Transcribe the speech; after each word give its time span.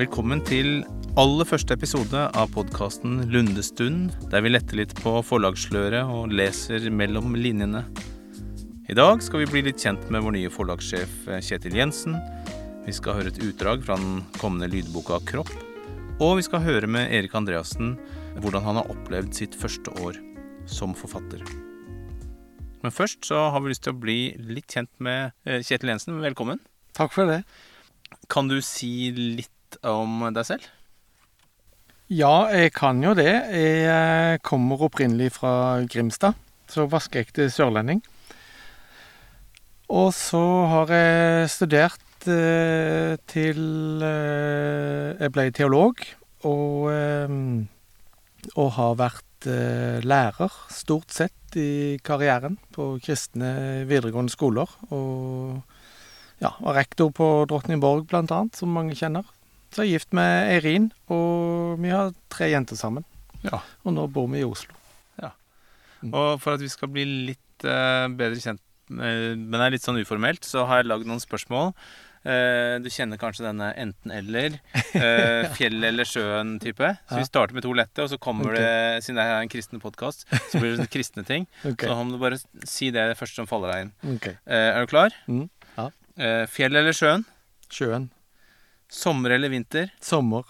Velkommen 0.00 0.40
til 0.40 0.78
aller 1.20 1.44
første 1.44 1.74
episode 1.76 2.20
av 2.32 2.52
podkasten 2.54 3.18
Lundestund, 3.28 4.14
der 4.32 4.40
vi 4.40 4.52
letter 4.54 4.78
litt 4.78 4.94
på 4.96 5.10
forlagssløret 5.28 6.08
og 6.08 6.32
leser 6.32 6.86
mellom 6.88 7.34
linjene. 7.36 7.82
I 8.88 8.96
dag 8.96 9.20
skal 9.20 9.42
vi 9.42 9.48
bli 9.50 9.62
litt 9.66 9.84
kjent 9.84 10.06
med 10.08 10.24
vår 10.24 10.34
nye 10.38 10.52
forlagssjef 10.54 11.28
eh, 11.28 11.42
Kjetil 11.44 11.76
Jensen. 11.76 12.16
Vi 12.86 12.96
skal 12.96 13.18
høre 13.18 13.34
et 13.34 13.42
utdrag 13.44 13.84
fra 13.84 13.98
den 14.00 14.24
kommende 14.38 14.70
lydboka 14.72 15.20
Kropp. 15.28 15.52
Og 16.16 16.38
vi 16.40 16.46
skal 16.48 16.64
høre 16.64 16.88
med 16.88 17.12
Erik 17.12 17.36
Andreassen 17.36 17.98
hvordan 18.40 18.64
han 18.70 18.80
har 18.80 18.96
opplevd 18.96 19.36
sitt 19.36 19.60
første 19.66 19.92
år 20.00 20.16
som 20.64 20.96
forfatter. 20.96 21.44
Men 22.80 22.96
først 23.02 23.28
så 23.28 23.50
har 23.52 23.60
vi 23.60 23.74
lyst 23.74 23.84
til 23.84 23.92
å 23.92 24.00
bli 24.08 24.20
litt 24.48 24.72
kjent 24.72 24.94
med 24.96 25.34
eh, 25.44 25.60
Kjetil 25.60 25.92
Jensen. 25.92 26.24
Velkommen. 26.24 26.64
Takk 26.96 27.12
for 27.20 27.28
det. 27.28 27.42
Kan 28.32 28.48
du 28.48 28.62
si 28.64 29.10
litt 29.12 29.52
om 29.86 30.24
deg 30.34 30.46
selv? 30.48 30.68
Ja, 32.10 32.48
jeg 32.50 32.72
kan 32.74 32.98
jo 33.04 33.12
det. 33.14 33.30
Jeg 33.54 33.84
eh, 33.86 34.38
kommer 34.42 34.80
opprinnelig 34.82 35.28
fra 35.36 35.84
Grimstad, 35.86 36.34
så 36.66 36.88
vaskeekte 36.90 37.46
sørlending. 37.54 38.00
Og 39.94 40.10
så 40.14 40.42
har 40.72 40.90
jeg 40.90 41.52
studert 41.54 42.26
eh, 42.26 43.14
til 43.30 44.02
eh, 44.02 45.14
Jeg 45.22 45.34
ble 45.36 45.46
teolog, 45.54 46.02
og, 46.50 46.90
eh, 46.90 47.38
og 48.56 48.70
har 48.74 48.98
vært 48.98 49.46
eh, 49.46 50.02
lærer 50.02 50.60
stort 50.74 51.14
sett 51.14 51.58
i 51.62 51.98
karrieren 52.02 52.58
på 52.74 52.96
kristne 53.06 53.86
videregående 53.86 54.34
skoler. 54.34 54.66
Og 54.90 55.62
ja, 56.42 56.56
var 56.58 56.82
rektor 56.82 57.14
på 57.14 57.36
Drottningborg, 57.46 58.08
blant 58.10 58.34
annet, 58.34 58.58
som 58.58 58.74
mange 58.74 58.98
kjenner. 58.98 59.30
Så 59.70 59.84
jeg 59.84 59.92
er 59.92 60.00
gift 60.00 60.16
med 60.18 60.50
Eirin, 60.50 60.90
og 61.14 61.78
vi 61.78 61.92
har 61.94 62.10
tre 62.32 62.50
jenter 62.50 62.78
sammen. 62.78 63.06
Ja. 63.44 63.62
Og 63.86 63.94
nå 63.94 64.08
bor 64.10 64.26
vi 64.32 64.42
i 64.42 64.46
Oslo. 64.46 64.74
Ja. 65.22 65.30
Og 66.10 66.40
for 66.42 66.56
at 66.56 66.64
vi 66.64 66.70
skal 66.72 66.90
bli 66.90 67.06
litt 67.30 67.66
uh, 67.66 68.10
bedre 68.10 68.40
kjent, 68.42 68.62
eh, 68.90 69.32
men 69.38 69.54
det 69.54 69.66
er 69.68 69.74
litt 69.76 69.86
sånn 69.86 70.00
uformelt, 70.02 70.46
så 70.48 70.66
har 70.66 70.82
jeg 70.82 70.90
lagd 70.90 71.06
noen 71.08 71.22
spørsmål. 71.22 71.70
Uh, 72.20 72.82
du 72.84 72.90
kjenner 72.92 73.16
kanskje 73.20 73.46
denne 73.46 73.70
enten-eller. 73.80 74.58
uh, 74.74 75.46
fjell 75.56 75.78
eller 75.86 76.08
sjøen-type. 76.08 76.92
Så 77.06 77.22
vi 77.22 77.30
starter 77.30 77.56
med 77.56 77.64
to 77.64 77.72
lette, 77.78 78.02
og 78.02 78.10
så 78.10 78.18
kommer 78.20 78.50
okay. 78.50 78.66
det, 78.66 79.06
siden 79.06 79.22
det 79.22 79.30
er 79.30 79.38
en 79.38 79.54
kristen 79.54 79.86
podkast, 79.86 80.26
så 80.50 80.60
blir 80.60 80.76
det 80.82 80.90
kristne 80.92 81.26
ting. 81.26 81.46
Okay. 81.70 81.86
Så 81.86 81.94
må 81.94 82.10
du 82.10 82.18
bare 82.18 82.40
si 82.66 82.88
det 82.90 83.12
første 83.20 83.38
som 83.38 83.46
faller 83.46 83.70
deg 83.70 83.84
inn. 83.84 83.98
Okay. 84.16 84.34
Uh, 84.42 84.72
er 84.74 84.82
du 84.82 84.90
klar? 84.90 85.14
Mm, 85.30 85.44
ja. 85.76 85.90
Fjell 86.50 86.74
eller 86.76 86.96
sjøen? 86.96 87.22
Sjøen. 87.70 88.10
Sommer 88.90 89.30
eller 89.30 89.48
vinter? 89.48 89.94
Sommer. 90.00 90.44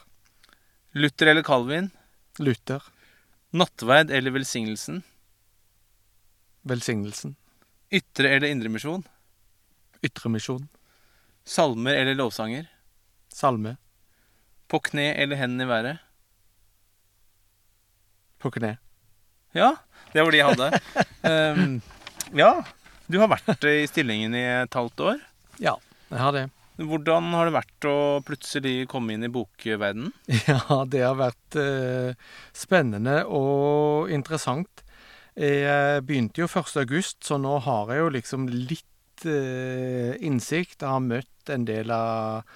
Luther 0.93 1.27
eller 1.27 1.43
Calvin? 1.43 1.91
Luther. 2.39 2.83
Nattverd 3.51 4.11
eller 4.11 4.31
velsignelsen? 4.31 5.03
Velsignelsen. 6.63 7.37
Ytre 7.91 8.29
eller 8.29 8.49
indremisjon? 8.49 9.05
Ytremisjon. 10.03 10.69
Salmer 11.45 11.95
eller 11.95 12.15
lovsanger? 12.15 12.67
Salme. 13.29 13.77
På 14.69 14.81
kne 14.81 15.11
eller 15.21 15.37
hendene 15.37 15.67
i 15.67 15.71
været? 15.71 15.99
På 18.41 18.51
kne. 18.55 18.79
Ja, 19.53 19.75
det 20.15 20.25
var 20.25 20.33
de 20.33 20.41
jeg 20.41 20.55
hadde. 20.55 20.81
um, 21.29 21.77
ja, 22.41 22.55
du 23.11 23.19
har 23.21 23.29
vært 23.35 23.69
i 23.69 23.85
stillingen 23.91 24.33
i 24.39 24.47
et 24.63 24.81
halvt 24.81 25.05
år. 25.11 25.21
Ja, 25.61 25.77
jeg 26.09 26.23
har 26.25 26.33
det. 26.39 26.47
Hvordan 26.81 27.33
har 27.37 27.49
det 27.49 27.57
vært 27.59 27.87
å 27.89 27.97
plutselig 28.25 28.75
komme 28.91 29.15
inn 29.15 29.27
i 29.27 29.33
bokverdenen? 29.33 30.13
Ja, 30.49 30.85
det 30.89 31.03
har 31.05 31.19
vært 31.19 31.59
eh, 31.61 32.15
spennende 32.57 33.23
og 33.27 34.13
interessant. 34.13 34.85
Jeg 35.41 36.05
begynte 36.09 36.43
jo 36.43 36.49
1. 36.49 36.73
august, 36.83 37.21
så 37.25 37.39
nå 37.41 37.59
har 37.65 37.93
jeg 37.93 38.03
jo 38.03 38.13
liksom 38.17 38.49
litt 38.51 39.27
eh, 39.29 40.17
innsikt. 40.25 40.81
Jeg 40.81 40.89
har 40.89 41.05
møtt 41.05 41.53
en 41.53 41.67
del 41.69 41.93
av 41.95 42.49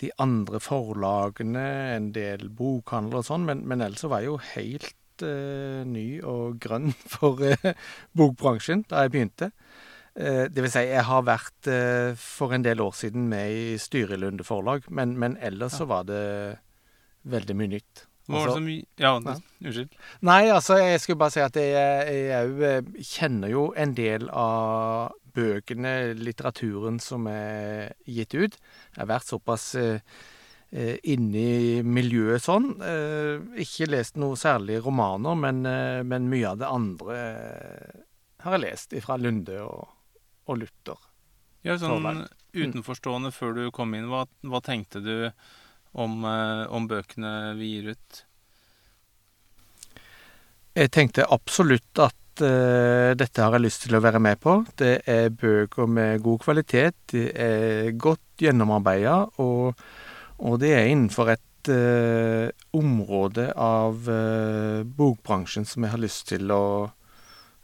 de 0.00 0.10
andre 0.20 0.60
forlagene, 0.60 1.66
en 1.96 2.10
del 2.14 2.48
bokhandler 2.52 3.22
og 3.22 3.28
sånn, 3.28 3.46
men, 3.48 3.64
men 3.68 3.84
ellers 3.84 4.04
var 4.04 4.22
jeg 4.22 4.30
jo 4.30 4.40
helt 4.52 5.24
eh, 5.24 5.82
ny 5.88 6.06
og 6.26 6.58
grønn 6.62 6.92
for 7.14 7.40
eh, 7.46 7.72
bokbransjen 8.16 8.84
da 8.90 9.06
jeg 9.06 9.14
begynte. 9.16 9.50
Eh, 10.16 10.46
det 10.48 10.62
vil 10.64 10.72
si, 10.72 10.80
jeg 10.88 11.04
har 11.04 11.24
vært 11.26 11.68
eh, 11.68 12.14
for 12.16 12.54
en 12.56 12.62
del 12.64 12.80
år 12.80 12.94
siden 12.96 13.26
med 13.28 13.52
i 13.52 13.64
styret 13.80 14.16
i 14.16 14.20
Lunde 14.22 14.46
forlag, 14.48 14.86
men, 14.88 15.12
men 15.20 15.34
ellers 15.44 15.76
så 15.76 15.84
var 15.90 16.06
det 16.08 16.22
veldig 17.28 17.56
mye 17.58 17.72
nytt. 17.74 18.06
Hva 18.26 18.40
var 18.40 18.46
det 18.48 18.54
Altså- 18.54 18.56
som 18.56 18.70
Ja, 19.04 19.10
unnskyld. 19.60 19.92
Nei, 20.26 20.40
altså, 20.50 20.78
jeg 20.80 21.02
skulle 21.02 21.20
bare 21.20 21.34
si 21.34 21.42
at 21.44 21.58
jeg, 21.60 22.30
òg 22.38 22.64
eh, 22.64 23.04
kjenner 23.04 23.52
jo 23.52 23.66
en 23.76 23.92
del 23.98 24.28
av 24.32 25.12
bøkene, 25.36 25.92
litteraturen 26.16 26.96
som 26.98 27.26
er 27.28 27.92
gitt 28.08 28.32
ut. 28.34 28.56
Jeg 28.56 29.02
har 29.02 29.10
vært 29.10 29.28
såpass 29.28 29.74
inne 31.04 31.42
i 31.42 31.82
miljøet 31.84 32.42
sånn. 32.42 32.70
Eh, 32.82 33.44
ikke 33.62 33.86
lest 33.92 34.16
noe 34.16 34.34
særlig 34.40 34.80
romaner, 34.84 35.36
men, 35.38 35.60
men 36.08 36.30
mye 36.32 36.48
av 36.54 36.58
det 36.64 36.72
andre 36.72 37.18
har 38.42 38.56
jeg 38.56 38.64
lest 38.64 38.96
fra 39.04 39.16
Lunde 39.20 39.60
og, 39.60 39.84
og 40.46 40.62
Luther. 40.62 40.98
Ja, 41.66 41.76
sånn 41.80 41.98
Forlag. 41.98 42.26
utenforstående 42.54 43.32
før 43.34 43.56
du 43.56 43.64
kom 43.74 43.94
inn, 43.98 44.08
hva, 44.10 44.24
hva 44.46 44.62
tenkte 44.64 45.02
du 45.02 45.16
om, 45.96 46.22
eh, 46.24 46.62
om 46.70 46.86
bøkene 46.90 47.56
vi 47.58 47.72
gir 47.74 47.90
ut? 47.96 48.22
Jeg 50.76 50.92
tenkte 50.92 51.24
absolutt 51.32 52.02
at 52.04 52.42
uh, 52.44 53.14
dette 53.16 53.40
har 53.40 53.54
jeg 53.56 53.64
lyst 53.64 53.86
til 53.86 53.96
å 53.96 54.02
være 54.04 54.20
med 54.20 54.36
på. 54.42 54.58
Det 54.76 54.98
er 55.08 55.32
bøker 55.32 55.88
med 55.88 56.20
god 56.24 56.42
kvalitet, 56.42 56.98
de 57.14 57.30
er 57.32 57.94
godt 57.96 58.44
gjennomarbeida, 58.44 59.22
og, 59.40 59.80
og 60.44 60.58
det 60.60 60.74
er 60.76 60.90
innenfor 60.90 61.32
et 61.32 61.70
uh, 61.72 62.52
område 62.76 63.48
av 63.56 64.04
uh, 64.04 64.84
bokbransjen 64.84 65.64
som 65.64 65.86
jeg 65.86 65.94
har 65.96 66.04
lyst 66.04 66.26
til 66.34 66.52
å 66.52 66.66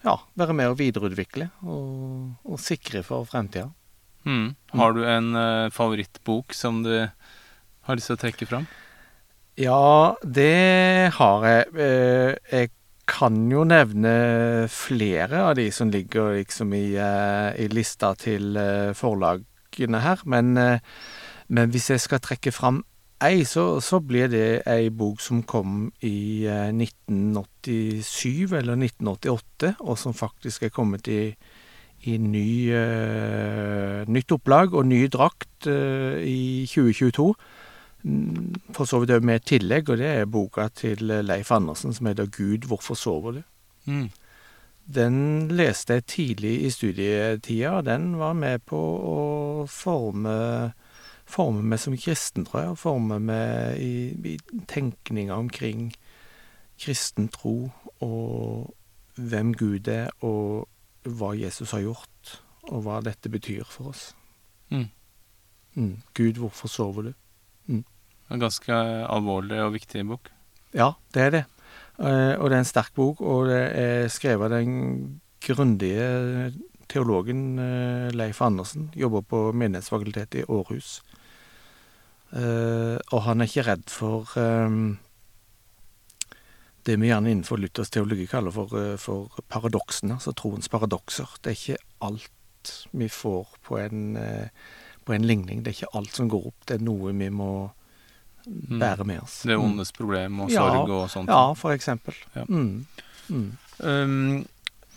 ja, 0.03 0.17
være 0.39 0.55
med 0.57 0.73
og 0.73 0.79
videreutvikle 0.81 1.49
og, 1.63 2.35
og 2.45 2.61
sikre 2.61 3.05
for 3.07 3.27
fremtida. 3.29 3.69
Mm. 4.27 4.55
Har 4.79 4.95
du 4.95 5.03
en 5.07 5.33
uh, 5.35 5.71
favorittbok 5.75 6.55
som 6.55 6.83
du 6.85 6.93
har 6.95 7.99
lyst 7.99 8.11
til 8.11 8.19
å 8.19 8.23
trekke 8.23 8.47
fram? 8.51 8.69
Ja, 9.59 10.15
det 10.23 11.11
har 11.19 11.49
jeg. 11.49 11.73
Uh, 11.75 12.35
Jeg 12.53 12.71
kan 13.11 13.51
jo 13.51 13.65
nevne 13.67 14.13
flere 14.71 15.43
av 15.49 15.57
de 15.59 15.67
som 15.75 15.91
ligger 15.91 16.37
liksom 16.39 16.71
i, 16.79 16.95
uh, 16.95 17.51
i 17.59 17.67
lista 17.69 18.15
til 18.15 18.55
forlagene 18.95 20.03
her, 20.05 20.23
men, 20.25 20.55
men 21.49 21.71
hvis 21.75 21.91
jeg 21.91 22.03
skal 22.05 22.23
trekke 22.23 22.53
fram 22.55 22.83
ei, 23.23 23.45
så, 23.49 23.81
så 23.81 24.01
blir 24.05 24.29
det 24.33 24.63
ei 24.69 24.91
bok 24.91 25.21
som 25.23 25.43
kom 25.49 25.91
i 26.05 26.45
eh, 26.51 26.71
1987 26.75 28.53
eller 28.59 28.79
1988, 28.79 29.75
og 29.81 29.99
som 29.99 30.17
faktisk 30.17 30.67
er 30.67 30.75
kommet 30.75 31.09
i, 31.09 31.35
i 32.11 32.17
ny, 32.19 32.49
eh, 32.77 34.03
nytt 34.11 34.35
opplag 34.35 34.75
og 34.75 34.89
ny 34.91 35.05
drakt 35.13 35.69
eh, 35.71 36.19
i 36.27 36.65
2022. 36.71 37.29
Mm, 38.03 38.55
For 38.75 38.91
så 38.91 38.99
vidt 39.03 39.15
òg 39.15 39.27
med 39.27 39.41
et 39.41 39.51
tillegg, 39.55 39.93
og 39.93 40.03
det 40.03 40.11
er 40.11 40.27
boka 40.31 40.67
til 40.75 41.15
Leif 41.23 41.53
Andersen 41.55 41.95
som 41.95 42.11
heter 42.11 42.27
'Gud, 42.27 42.67
hvorfor 42.67 42.99
sover 42.99 43.39
du?' 43.39 43.43
Mm. 43.87 44.11
Den 44.95 45.49
leste 45.49 45.95
jeg 45.95 46.07
tidlig 46.07 46.63
i 46.63 46.71
studietida, 46.71 47.71
og 47.71 47.85
den 47.87 48.19
var 48.19 48.33
med 48.33 48.63
på 48.67 48.79
å 48.79 49.67
forme, 49.71 50.73
forme 51.33 51.65
meg 51.65 51.81
som 51.83 51.97
kristen, 51.99 52.47
tror 52.49 52.61
jeg. 52.61 52.75
Og 52.75 52.81
forme 52.83 53.19
meg 53.23 53.81
i, 53.81 54.13
i 54.33 54.37
tenkninga 54.71 55.37
omkring 55.39 55.91
kristen 56.83 57.29
tro, 57.33 57.71
og 58.03 58.73
hvem 59.17 59.53
Gud 59.59 59.89
er, 59.93 60.11
og 60.25 60.69
hva 61.09 61.33
Jesus 61.39 61.75
har 61.75 61.85
gjort, 61.85 62.37
og 62.71 62.85
hva 62.87 63.01
dette 63.05 63.31
betyr 63.33 63.67
for 63.69 63.93
oss. 63.93 64.11
Mm. 64.73 64.89
Mm. 65.75 65.97
Gud, 66.15 66.41
hvorfor 66.43 66.71
sover 66.71 67.11
du? 67.11 67.13
En 68.33 68.41
ganske 68.41 68.73
alvorlig 69.13 69.59
og 69.61 69.75
viktig 69.75 70.05
bok. 70.09 70.31
Ja, 70.73 70.95
det 71.13 71.23
er 71.23 71.35
det. 71.35 71.43
Eh, 72.01 72.35
og 72.39 72.49
det 72.49 72.57
er 72.57 72.63
en 72.63 72.69
sterk 72.69 72.95
bok, 72.97 73.21
og 73.21 73.51
det 73.51 73.63
er 73.77 74.13
skrevet 74.13 74.49
av 74.49 74.55
den 74.57 75.21
grundige 75.43 76.53
teologen 76.89 77.59
eh, 77.61 78.09
Leif 78.17 78.41
Andersen. 78.45 78.89
Jobber 78.97 79.25
på 79.29 79.43
Menighetsfakultetet 79.53 80.43
i 80.43 80.47
Århus. 80.49 81.01
Eh, 82.33 82.99
og 83.13 83.25
han 83.27 83.43
er 83.43 83.51
ikke 83.51 83.67
redd 83.67 83.89
for 83.93 84.31
eh, 84.41 84.77
det 86.83 86.97
vi 86.99 87.11
gjerne 87.11 87.31
innenfor 87.31 87.61
Luthers 87.61 87.93
teologi 87.93 88.27
kaller 88.31 88.55
for, 88.55 88.73
eh, 88.79 88.97
for 88.97 89.43
paradoksene, 89.53 90.17
altså 90.17 90.35
troens 90.35 90.71
paradokser. 90.73 91.29
Det 91.43 91.53
er 91.53 91.59
ikke 91.61 91.83
alt 92.09 92.73
vi 92.93 93.09
får 93.11 93.53
på 93.67 93.79
en, 93.79 94.17
eh, 94.17 94.49
på 95.05 95.15
en 95.15 95.27
ligning. 95.27 95.63
Det 95.63 95.71
er 95.71 95.79
ikke 95.83 95.99
alt 95.99 96.15
som 96.15 96.29
går 96.29 96.47
opp. 96.47 96.67
Det 96.67 96.81
er 96.81 96.85
noe 96.85 97.13
vi 97.13 97.29
må 97.31 97.71
bære 98.47 99.07
med 99.07 99.23
oss. 99.23 99.43
Det 99.43 99.53
er 99.55 99.63
ondes 99.63 99.93
problem 99.93 100.41
og 100.41 100.51
Ja, 100.51 100.59
sorg 100.59 100.91
og 100.91 101.11
sånt. 101.11 101.29
Ja, 101.29 101.55
for 101.55 101.71
eksempel. 101.71 102.15
Ja. 102.35 102.45
Mm. 102.49 102.87
Mm. 103.31 103.57
Um, 103.79 104.47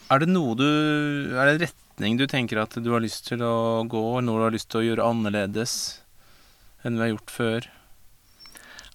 er 0.10 0.20
det 0.20 0.28
noe 0.30 0.56
du 0.56 0.66
Er 0.66 1.46
det 1.46 1.62
en 1.62 1.68
retning 1.68 2.18
du 2.18 2.26
tenker 2.28 2.58
at 2.62 2.72
du 2.72 2.92
har 2.92 3.00
lyst 3.00 3.28
til 3.28 3.40
å 3.40 3.88
gå, 3.88 4.22
noe 4.22 4.38
du 4.38 4.44
har 4.44 4.52
lyst 4.52 4.70
til 4.70 4.82
å 4.82 4.96
gjøre 4.96 5.06
annerledes 5.06 6.02
enn 6.86 7.00
vi 7.00 7.06
har 7.06 7.14
gjort 7.16 7.34
før? 7.34 7.68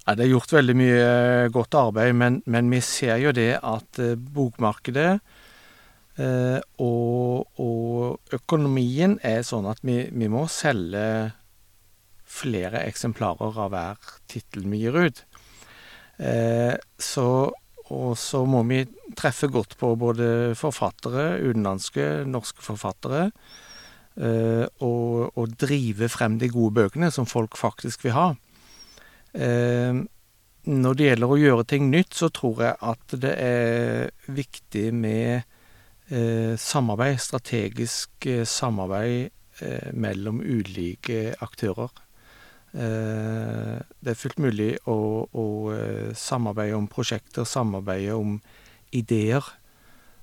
Ja, 0.06 0.14
det 0.16 0.24
er 0.24 0.32
gjort 0.32 0.54
veldig 0.56 0.76
mye 0.78 1.02
eh, 1.04 1.50
godt 1.52 1.76
arbeid, 1.78 2.14
men, 2.18 2.40
men 2.50 2.70
vi 2.72 2.80
ser 2.84 3.20
jo 3.22 3.34
det 3.36 3.52
at 3.58 4.00
eh, 4.02 4.16
bokmarkedet 4.16 5.10
eh, 6.18 6.58
og, 6.82 7.60
og 7.60 8.34
økonomien 8.34 9.18
er 9.26 9.44
sånn 9.46 9.68
at 9.70 9.84
vi, 9.86 10.02
vi 10.10 10.30
må 10.32 10.46
selge 10.50 11.04
flere 12.30 12.84
eksemplarer 12.86 13.58
av 13.64 13.72
hver 13.74 14.12
tittel 14.30 14.68
vi 14.70 14.84
gir 14.84 14.98
ut. 14.98 15.24
Eh, 16.20 16.74
så, 17.00 17.26
og 17.90 18.10
så 18.18 18.44
må 18.48 18.62
vi 18.68 18.84
treffe 19.18 19.50
godt 19.52 19.76
på 19.80 19.94
både 19.98 20.56
forfattere, 20.58 21.40
utenlandske, 21.42 22.08
norske 22.28 22.64
forfattere, 22.64 23.28
eh, 24.20 24.66
og, 24.84 24.89
og 25.40 25.56
drive 25.60 26.10
frem 26.12 26.38
de 26.40 26.50
gode 26.52 26.76
bøkene 26.78 27.10
som 27.14 27.28
folk 27.28 27.58
faktisk 27.58 28.04
vil 28.06 28.16
ha. 28.16 28.28
Eh, 29.34 30.00
når 30.70 30.98
det 30.98 31.06
gjelder 31.08 31.32
å 31.32 31.40
gjøre 31.40 31.66
ting 31.70 31.88
nytt, 31.92 32.14
så 32.16 32.28
tror 32.34 32.62
jeg 32.66 32.76
at 32.92 33.16
det 33.22 33.32
er 33.40 34.10
viktig 34.30 34.86
med 34.94 35.42
eh, 36.10 36.54
samarbeid, 36.60 37.20
strategisk 37.22 38.28
eh, 38.28 38.46
samarbeid 38.48 39.36
mellom 39.92 40.38
ulike 40.40 41.34
aktører. 41.44 41.90
Det 42.72 44.08
er 44.08 44.16
fullt 44.16 44.38
mulig 44.40 44.70
å, 44.88 44.94
å 45.28 45.44
samarbeide 46.16 46.78
om 46.78 46.86
prosjekter, 46.88 47.44
samarbeide 47.44 48.14
om 48.16 48.38
ideer. 48.96 49.44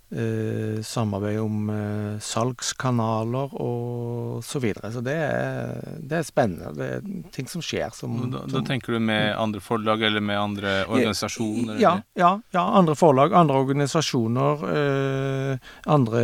Eh, 0.10 0.82
samarbeide 0.84 1.42
om 1.44 1.68
eh, 1.68 2.20
salgskanaler 2.24 3.52
og 3.60 4.38
så 4.46 4.62
videre. 4.64 4.88
Så 4.94 5.02
det 5.04 5.16
er, 5.20 5.82
det 6.00 6.22
er 6.22 6.24
spennende. 6.24 6.70
Det 6.78 6.86
er 6.96 7.26
ting 7.36 7.50
som 7.52 7.60
skjer 7.60 7.92
som, 7.92 8.14
Da, 8.32 8.46
da 8.48 8.62
tenker 8.64 8.96
du 8.96 9.02
med 9.04 9.34
andre 9.36 9.60
forlag 9.60 10.06
eller 10.08 10.24
med 10.24 10.40
andre 10.40 10.76
organisasjoner? 10.88 11.82
ja, 11.84 11.98
ja, 12.16 12.30
ja, 12.56 12.64
andre 12.80 12.96
forlag, 12.96 13.36
andre 13.36 13.60
organisasjoner, 13.60 14.64
eh, 14.78 15.68
andre 15.92 16.24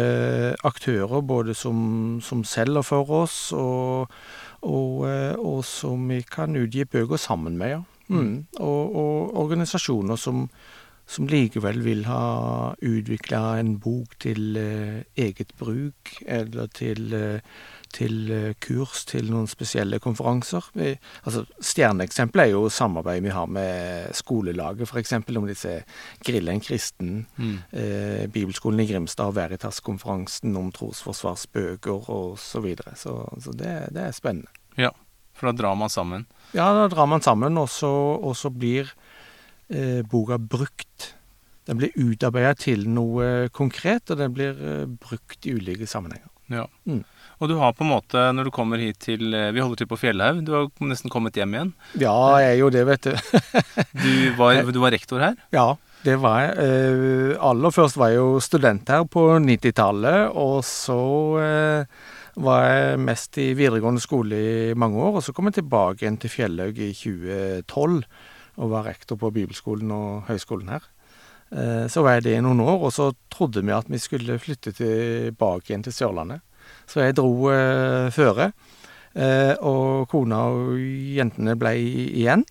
aktører, 0.64 1.20
både 1.20 1.52
som, 1.52 2.22
som 2.24 2.46
selger 2.48 2.88
for 2.88 3.12
oss, 3.12 3.50
og, 3.52 4.14
og, 4.64 5.04
eh, 5.10 5.36
og 5.36 5.60
som 5.68 6.08
vi 6.08 6.22
kan 6.24 6.56
utgi 6.56 6.88
bøker 6.88 7.20
sammen 7.20 7.60
med, 7.60 7.76
ja. 7.76 7.84
Mm. 8.08 8.46
Og, 8.60 8.96
og 8.96 9.38
organisasjoner 9.44 10.16
som, 10.20 10.48
som 11.14 11.28
likevel 11.30 11.80
vil 11.86 12.04
ha 12.10 12.74
utvikla 12.82 13.44
en 13.62 13.76
bok 13.82 14.16
til 14.24 14.58
eh, 14.60 15.04
eget 15.20 15.54
bruk, 15.60 16.16
eller 16.26 16.68
til, 16.74 17.14
eh, 17.14 17.40
til 17.94 18.32
eh, 18.34 18.54
kurs 18.66 19.04
til 19.10 19.30
noen 19.30 19.46
spesielle 19.52 20.00
konferanser. 20.02 20.66
Vi, 20.74 20.96
altså, 21.24 21.44
Stjerneeksempelet 21.62 22.48
er 22.50 22.56
jo 22.56 22.64
samarbeidet 22.74 23.28
vi 23.28 23.36
har 23.36 23.46
med 23.48 24.10
skolelaget, 24.18 24.90
f.eks. 24.90 25.14
om 25.22 25.48
disse 25.50 25.76
Grille 26.26 26.52
en 26.58 26.64
kristen, 26.66 27.14
Mm. 27.38 27.56
eh, 27.72 28.26
Bibelskolen 28.34 28.80
i 28.82 28.88
Grimstad 28.90 29.30
og 29.32 29.36
Veritas-konferansen 29.38 30.56
om 30.58 30.72
trosforsvarsbøker 30.76 32.10
og 32.10 32.38
så 32.42 32.62
videre. 32.64 32.96
Så, 33.00 33.16
så 33.42 33.54
det, 33.54 33.74
det 33.94 34.08
er 34.08 34.12
spennende. 34.16 34.50
Ja, 34.78 34.90
For 35.34 35.50
da 35.50 35.56
drar 35.64 35.76
man 35.78 35.90
sammen. 35.90 36.26
Ja, 36.54 36.68
da 36.78 36.88
drar 36.92 37.08
man 37.10 37.22
sammen, 37.26 37.58
og 37.58 37.70
så, 37.70 37.90
og 38.22 38.36
så 38.38 38.52
blir 38.54 38.92
boka 40.10 40.38
brukt. 40.38 41.14
Den 41.68 41.80
blir 41.80 41.96
utarbeida 41.96 42.54
til 42.60 42.84
noe 42.92 43.50
konkret, 43.56 44.12
og 44.12 44.20
den 44.20 44.34
blir 44.36 44.58
eh, 44.60 44.86
brukt 44.88 45.48
i 45.48 45.56
ulike 45.56 45.88
sammenhenger. 45.88 46.28
Ja. 46.52 46.66
Mm. 46.84 47.04
Og 47.40 47.50
du 47.50 47.56
har 47.60 47.72
på 47.76 47.86
en 47.86 47.94
måte, 47.94 48.26
når 48.36 48.48
du 48.48 48.52
kommer 48.54 48.82
hit 48.82 49.00
til 49.04 49.34
eh, 49.34 49.52
Vi 49.56 49.62
holder 49.64 49.80
til 49.80 49.90
på 49.90 50.00
Fjellhaug. 50.00 50.42
Du 50.44 50.52
har 50.56 50.68
nesten 50.84 51.12
kommet 51.12 51.40
hjem 51.40 51.56
igjen. 51.56 51.72
Ja, 52.02 52.16
jeg 52.44 52.50
er 52.52 52.60
jo 52.60 52.70
det, 52.74 52.84
vet 52.90 53.08
du. 53.08 53.16
Du 54.04 54.14
var, 54.38 54.60
du 54.74 54.80
var 54.84 54.92
rektor 54.92 55.24
her. 55.24 55.38
Ja, 55.56 55.76
det 56.04 56.18
var 56.20 56.42
jeg. 56.44 56.66
Eh, 56.66 57.32
aller 57.40 57.72
først 57.72 57.98
var 58.00 58.12
jeg 58.12 58.20
jo 58.20 58.44
student 58.44 58.92
her 58.92 59.08
på 59.08 59.24
90-tallet, 59.40 60.36
og 60.36 60.60
så 60.68 61.00
eh, 61.40 62.04
var 62.44 62.68
jeg 62.68 63.02
mest 63.08 63.40
i 63.40 63.54
videregående 63.56 64.04
skole 64.04 64.36
i 64.36 64.76
mange 64.76 65.00
år, 65.00 65.20
og 65.20 65.24
så 65.24 65.36
kom 65.36 65.48
jeg 65.48 65.62
tilbake 65.62 66.04
igjen 66.04 66.20
til 66.20 66.34
Fjellhaug 66.34 66.82
i 66.82 66.92
2012 66.98 68.02
og 68.58 68.70
var 68.74 68.86
rektor 68.86 69.18
på 69.18 69.32
bibelskolen 69.34 69.92
og 69.92 70.28
høyskolen 70.30 70.70
her. 70.70 70.88
Eh, 71.52 71.88
Så 71.88 72.04
var 72.04 72.18
jeg 72.18 72.24
det 72.24 72.38
i 72.38 72.42
noen 72.42 72.60
år, 72.62 72.80
og 72.88 72.92
så 72.94 73.14
trodde 73.30 73.62
vi 73.62 73.72
at 73.72 73.90
vi 73.90 73.98
skulle 73.98 74.40
flytte 74.40 74.74
tilbake 74.74 75.70
igjen 75.70 75.84
til 75.84 75.94
Sørlandet. 75.94 76.42
Så 76.88 77.02
jeg 77.04 77.16
dro 77.16 77.50
eh, 77.52 78.10
føre, 78.12 78.52
eh, 79.16 79.54
og 79.62 80.08
kona 80.10 80.46
og 80.50 80.78
jentene 80.78 81.56
ble 81.60 81.76
igjen. 81.78 82.46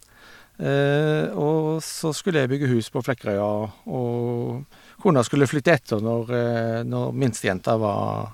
Eh, 0.63 1.33
og 1.35 1.81
så 1.83 2.13
skulle 2.15 2.45
jeg 2.45 2.51
bygge 2.53 2.69
hus 2.71 2.91
på 2.93 3.03
Flekkerøya, 3.03 3.49
og 3.89 4.65
kona 5.03 5.25
skulle 5.27 5.49
flytte 5.51 5.73
etter 5.73 6.05
når, 6.05 6.31
eh, 6.31 6.83
når 6.87 7.17
minstejenta 7.17 7.79
var 7.81 8.33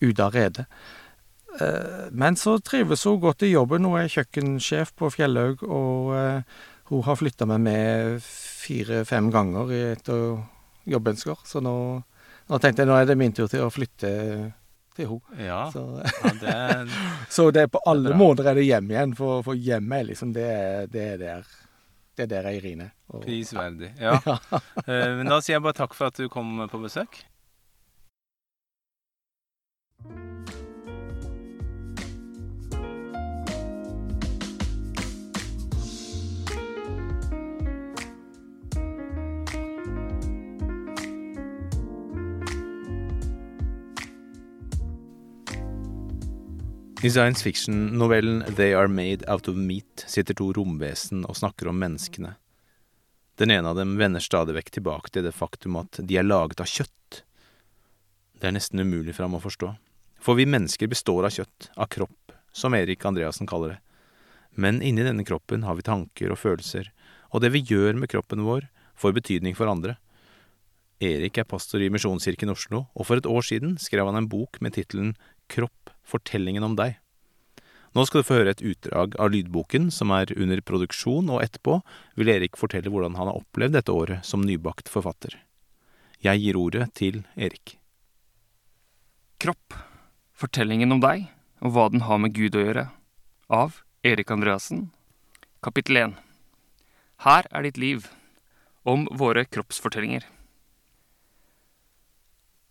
ute 0.00 0.22
av 0.22 0.32
redet. 0.32 0.64
Eh, 1.60 2.08
men 2.12 2.36
så 2.36 2.58
trives 2.62 3.02
hun 3.04 3.20
godt 3.20 3.42
i 3.42 3.52
jobben. 3.52 3.84
Hun 3.84 3.98
er 3.98 4.08
kjøkkensjef 4.08 4.94
på 4.96 5.10
Fjellhaug, 5.10 5.64
og 5.66 6.44
hun 6.88 7.02
har 7.04 7.16
flytta 7.20 7.46
med 7.46 8.22
fire-fem 8.24 9.30
ganger 9.34 9.72
i 9.76 9.80
etter 9.92 10.38
jobbønsker. 10.88 11.42
Så 11.44 11.60
nå, 11.64 11.74
nå 12.48 12.58
tenkte 12.62 12.82
jeg 12.84 12.88
nå 12.90 12.96
er 12.96 13.06
det 13.10 13.18
min 13.20 13.34
tur 13.36 13.48
til 13.52 13.66
å 13.66 13.70
flytte 13.72 14.12
til 14.96 15.06
henne. 15.12 15.46
Ja, 15.46 15.60
Så, 15.70 15.82
ja 16.02 16.32
det 16.40 16.54
er 16.54 16.92
så 17.36 17.50
det 17.54 17.66
er 17.66 17.72
på 17.72 17.82
alle 17.86 18.10
bra. 18.14 18.18
måter 18.18 18.48
er 18.50 18.58
det 18.58 18.64
hjem 18.66 18.88
igjen, 18.90 19.12
for, 19.18 19.42
for 19.46 19.54
hjemmet 19.58 20.00
er 20.02 20.08
liksom 20.12 20.32
det, 20.36 20.48
det 20.94 21.04
er 21.14 21.18
der 21.24 21.56
det 22.18 22.24
er 22.24 22.30
der 22.32 22.48
Eirine. 22.50 22.88
Og- 23.14 23.22
prisverdig. 23.22 23.92
Ja. 24.02 24.16
ja. 24.26 24.38
Men 24.88 25.28
da 25.30 25.38
sier 25.38 25.54
jeg 25.58 25.62
bare 25.68 25.76
takk 25.78 25.94
for 25.94 26.10
at 26.10 26.16
du 26.18 26.26
kom 26.32 26.56
på 26.72 26.80
besøk. 26.82 27.20
I 47.00 47.10
science 47.10 47.44
fiction-novellen 47.44 48.44
They 48.56 48.74
Are 48.74 48.88
Made 48.88 49.24
Out 49.28 49.48
of 49.48 49.56
Meat 49.56 50.04
sitter 50.06 50.34
to 50.34 50.48
romvesen 50.52 51.20
og 51.30 51.36
snakker 51.38 51.68
om 51.70 51.76
menneskene. 51.78 52.32
Den 53.38 53.52
ene 53.54 53.70
av 53.70 53.78
dem 53.78 53.92
vender 54.00 54.18
stadig 54.18 54.56
vekk 54.56 54.72
tilbake 54.74 55.12
til 55.14 55.22
det 55.22 55.30
faktum 55.36 55.76
at 55.78 56.00
de 56.02 56.16
er 56.18 56.26
laget 56.26 56.58
av 56.58 56.66
kjøtt. 56.66 57.20
Det 58.42 58.50
er 58.50 58.56
nesten 58.56 58.82
umulig 58.82 59.14
for 59.14 59.28
ham 59.28 59.38
å 59.38 59.42
forstå. 59.44 59.70
For 60.18 60.34
vi 60.34 60.48
mennesker 60.50 60.90
består 60.90 61.28
av 61.28 61.36
kjøtt, 61.36 61.70
av 61.78 61.86
kropp, 61.94 62.34
som 62.50 62.74
Erik 62.74 63.06
Andreassen 63.06 63.46
kaller 63.46 63.76
det. 63.76 63.78
Men 64.58 64.82
inni 64.82 65.06
denne 65.06 65.22
kroppen 65.22 65.62
har 65.62 65.78
vi 65.78 65.86
tanker 65.86 66.34
og 66.34 66.42
følelser, 66.42 66.90
og 67.30 67.46
det 67.46 67.54
vi 67.54 67.62
gjør 67.62 67.94
med 67.94 68.10
kroppen 68.10 68.42
vår, 68.42 68.66
får 68.98 69.14
betydning 69.22 69.54
for 69.54 69.70
andre. 69.70 70.00
Erik 70.98 71.38
er 71.38 71.46
pastor 71.46 71.78
i 71.78 71.92
Misjonskirken 71.94 72.50
Oslo, 72.50 72.88
og 72.98 73.06
for 73.06 73.22
et 73.22 73.30
år 73.30 73.44
siden 73.46 73.78
skrev 73.78 74.10
han 74.10 74.18
en 74.18 74.26
bok 74.26 74.58
med 74.58 74.74
tittelen 74.74 75.14
Kropp, 75.48 75.92
fortellingen 76.04 76.66
om 76.66 76.76
deg. 76.78 76.98
Nå 77.96 78.04
skal 78.06 78.22
du 78.22 78.28
få 78.28 78.36
høre 78.38 78.52
et 78.52 78.62
utdrag 78.62 79.16
av 79.18 79.32
lydboken 79.32 79.88
som 79.94 80.12
er 80.14 80.30
under 80.36 80.60
produksjon, 80.60 81.30
og 81.32 81.42
etterpå 81.42 81.80
vil 82.20 82.30
Erik 82.34 82.58
fortelle 82.60 82.92
hvordan 82.92 83.16
han 83.18 83.30
har 83.30 83.40
opplevd 83.40 83.78
dette 83.78 83.94
året 83.94 84.28
som 84.28 84.44
nybakt 84.44 84.92
forfatter. 84.92 85.34
Jeg 86.22 86.42
gir 86.42 86.58
ordet 86.60 86.90
til 86.98 87.22
Erik. 87.34 87.78
Kropp. 89.38 89.74
Fortellingen 90.38 90.94
om 90.94 91.02
deg 91.02 91.26
og 91.64 91.74
hva 91.74 91.88
den 91.90 92.04
har 92.06 92.20
med 92.22 92.34
Gud 92.36 92.54
å 92.58 92.62
gjøre. 92.62 92.88
Av 93.48 93.80
Erik 94.06 94.30
Andreassen. 94.30 94.88
Kapittel 95.64 95.98
1. 95.98 96.16
Her 97.24 97.48
er 97.50 97.66
ditt 97.66 97.80
liv. 97.80 98.10
Om 98.86 99.08
våre 99.18 99.44
kroppsfortellinger. 99.48 100.26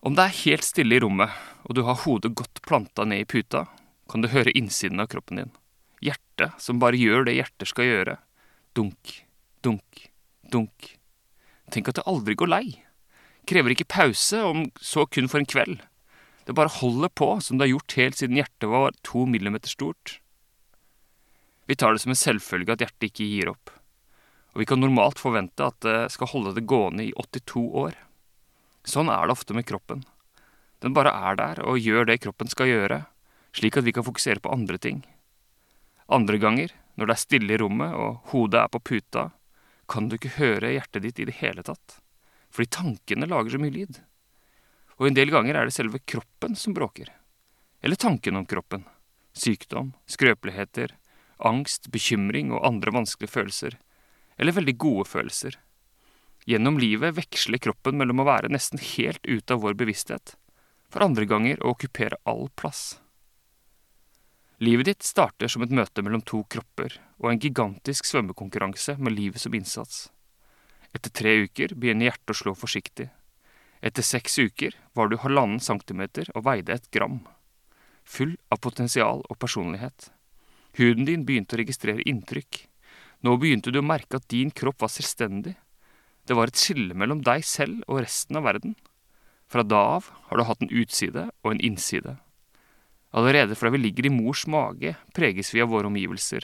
Om 0.07 0.15
det 0.15 0.23
er 0.23 0.37
helt 0.45 0.63
stille 0.63 0.95
i 0.95 0.99
rommet, 1.03 1.33
og 1.67 1.75
du 1.75 1.81
har 1.83 1.97
hodet 2.05 2.29
godt 2.39 2.61
planta 2.63 3.03
ned 3.03 3.25
i 3.25 3.27
puta, 3.27 3.65
kan 4.07 4.23
du 4.23 4.29
høre 4.31 4.53
innsiden 4.55 5.03
av 5.03 5.09
kroppen 5.11 5.41
din. 5.41 5.49
Hjertet 5.99 6.55
som 6.63 6.79
bare 6.79 6.95
gjør 6.95 7.25
det 7.27 7.33
hjerter 7.35 7.67
skal 7.67 7.89
gjøre. 7.89 8.13
Dunk, 8.71 9.17
dunk, 9.67 10.05
dunk. 10.47 10.93
Tenk 11.75 11.91
at 11.91 11.99
det 11.99 12.07
aldri 12.07 12.37
går 12.39 12.53
lei. 12.53 12.63
Krever 13.51 13.75
ikke 13.75 13.89
pause, 13.97 14.39
om 14.39 14.69
så 14.79 15.03
kun 15.11 15.27
for 15.27 15.43
en 15.43 15.49
kveld. 15.49 15.83
Det 16.47 16.55
bare 16.55 16.71
holder 16.77 17.11
på 17.11 17.33
som 17.43 17.59
det 17.59 17.67
har 17.67 17.75
gjort 17.75 17.99
helt 17.99 18.21
siden 18.21 18.39
hjertet 18.39 18.71
var 18.71 18.95
to 19.03 19.27
millimeter 19.27 19.67
stort. 19.67 20.21
Vi 21.67 21.75
tar 21.75 21.91
det 21.91 22.05
som 22.05 22.15
en 22.15 22.23
selvfølge 22.23 22.77
at 22.77 22.87
hjertet 22.87 23.11
ikke 23.11 23.27
gir 23.27 23.51
opp. 23.51 23.75
Og 24.55 24.63
vi 24.63 24.71
kan 24.71 24.79
normalt 24.79 25.19
forvente 25.19 25.67
at 25.67 25.83
det 25.83 25.99
skal 26.15 26.31
holde 26.31 26.55
det 26.55 26.63
gående 26.63 27.09
i 27.09 27.15
82 27.19 27.67
år. 27.83 28.03
Sånn 28.87 29.11
er 29.11 29.27
det 29.27 29.35
ofte 29.35 29.55
med 29.57 29.67
kroppen. 29.67 30.05
Den 30.79 30.93
bare 30.95 31.11
er 31.11 31.35
der 31.35 31.61
og 31.65 31.81
gjør 31.81 32.07
det 32.07 32.21
kroppen 32.23 32.47
skal 32.47 32.69
gjøre, 32.71 33.01
slik 33.51 33.79
at 33.79 33.87
vi 33.87 33.93
kan 33.95 34.05
fokusere 34.07 34.39
på 34.43 34.51
andre 34.53 34.79
ting. 34.79 35.01
Andre 36.07 36.39
ganger, 36.39 36.71
når 36.95 37.09
det 37.09 37.15
er 37.17 37.23
stille 37.25 37.55
i 37.55 37.59
rommet 37.59 37.95
og 37.97 38.31
hodet 38.31 38.61
er 38.61 38.71
på 38.71 38.79
puta, 38.79 39.25
kan 39.91 40.07
du 40.07 40.15
ikke 40.15 40.37
høre 40.37 40.71
hjertet 40.75 41.03
ditt 41.03 41.19
i 41.19 41.27
det 41.27 41.39
hele 41.41 41.63
tatt, 41.67 41.99
fordi 42.51 42.71
tankene 42.77 43.27
lager 43.27 43.55
så 43.55 43.61
mye 43.61 43.75
lyd. 43.75 43.99
Og 44.97 45.09
en 45.09 45.17
del 45.17 45.31
ganger 45.33 45.59
er 45.59 45.67
det 45.67 45.75
selve 45.75 45.99
kroppen 45.99 46.55
som 46.57 46.75
bråker. 46.75 47.11
Eller 47.83 47.99
tanken 47.99 48.39
om 48.39 48.47
kroppen. 48.49 48.87
Sykdom, 49.37 49.93
skrøpeligheter, 50.09 50.95
angst, 51.37 51.91
bekymring 51.93 52.49
og 52.55 52.65
andre 52.65 52.95
vanskelige 52.95 53.35
følelser. 53.35 53.77
Eller 54.37 54.55
veldig 54.57 54.77
gode 54.81 55.05
følelser. 55.05 55.59
Gjennom 56.47 56.77
livet 56.79 57.17
veksler 57.17 57.59
kroppen 57.59 57.97
mellom 57.99 58.21
å 58.23 58.25
være 58.29 58.47
nesten 58.47 58.79
helt 58.79 59.25
ute 59.27 59.51
av 59.51 59.65
vår 59.65 59.73
bevissthet, 59.81 60.37
for 60.87 61.03
andre 61.03 61.25
ganger 61.27 61.59
å 61.59 61.73
okkupere 61.73 62.15
all 62.23 62.47
plass. 62.55 63.01
Livet 64.63 64.87
ditt 64.87 65.03
starter 65.03 65.51
som 65.51 65.65
et 65.65 65.73
møte 65.75 66.01
mellom 66.01 66.23
to 66.23 66.45
kropper 66.47 66.95
og 67.19 67.33
en 67.33 67.41
gigantisk 67.43 68.07
svømmekonkurranse 68.07 68.95
med 68.95 69.17
livet 69.17 69.43
som 69.43 69.59
innsats. 69.59 70.07
Etter 70.95 71.11
tre 71.11 71.35
uker 71.43 71.75
begynner 71.75 72.07
hjertet 72.07 72.31
å 72.31 72.39
slå 72.39 72.55
forsiktig. 72.55 73.09
Etter 73.83 74.07
seks 74.07 74.39
uker 74.39 74.79
var 74.95 75.11
du 75.11 75.19
halvannen 75.19 75.59
centimeter 75.59 76.31
og 76.31 76.47
veide 76.47 76.79
et 76.79 76.89
gram. 76.95 77.19
Full 78.07 78.37
av 78.47 78.63
potensial 78.63 79.27
og 79.27 79.37
personlighet. 79.37 80.13
Huden 80.79 81.05
din 81.11 81.27
begynte 81.27 81.59
å 81.59 81.61
registrere 81.61 82.07
inntrykk. 82.07 82.63
Nå 83.27 83.35
begynte 83.35 83.75
du 83.75 83.83
å 83.83 83.85
merke 83.85 84.21
at 84.21 84.31
din 84.31 84.49
kropp 84.49 84.87
var 84.87 84.95
selvstendig. 84.95 85.57
Det 86.27 86.35
var 86.35 86.51
et 86.51 86.59
skille 86.59 86.95
mellom 86.97 87.21
deg 87.23 87.45
selv 87.47 87.85
og 87.87 88.01
resten 88.03 88.35
av 88.39 88.47
verden. 88.49 88.75
Fra 89.47 89.63
da 89.63 89.79
av 89.95 90.09
har 90.27 90.37
du 90.37 90.43
hatt 90.43 90.63
en 90.63 90.73
utside 90.75 91.29
og 91.43 91.53
en 91.53 91.63
innside. 91.63 92.17
Allerede 93.15 93.55
fra 93.55 93.71
vi 93.71 93.79
ligger 93.79 94.09
i 94.09 94.11
mors 94.11 94.43
mage, 94.51 94.97
preges 95.15 95.53
vi 95.55 95.63
av 95.63 95.71
våre 95.71 95.87
omgivelser. 95.87 96.43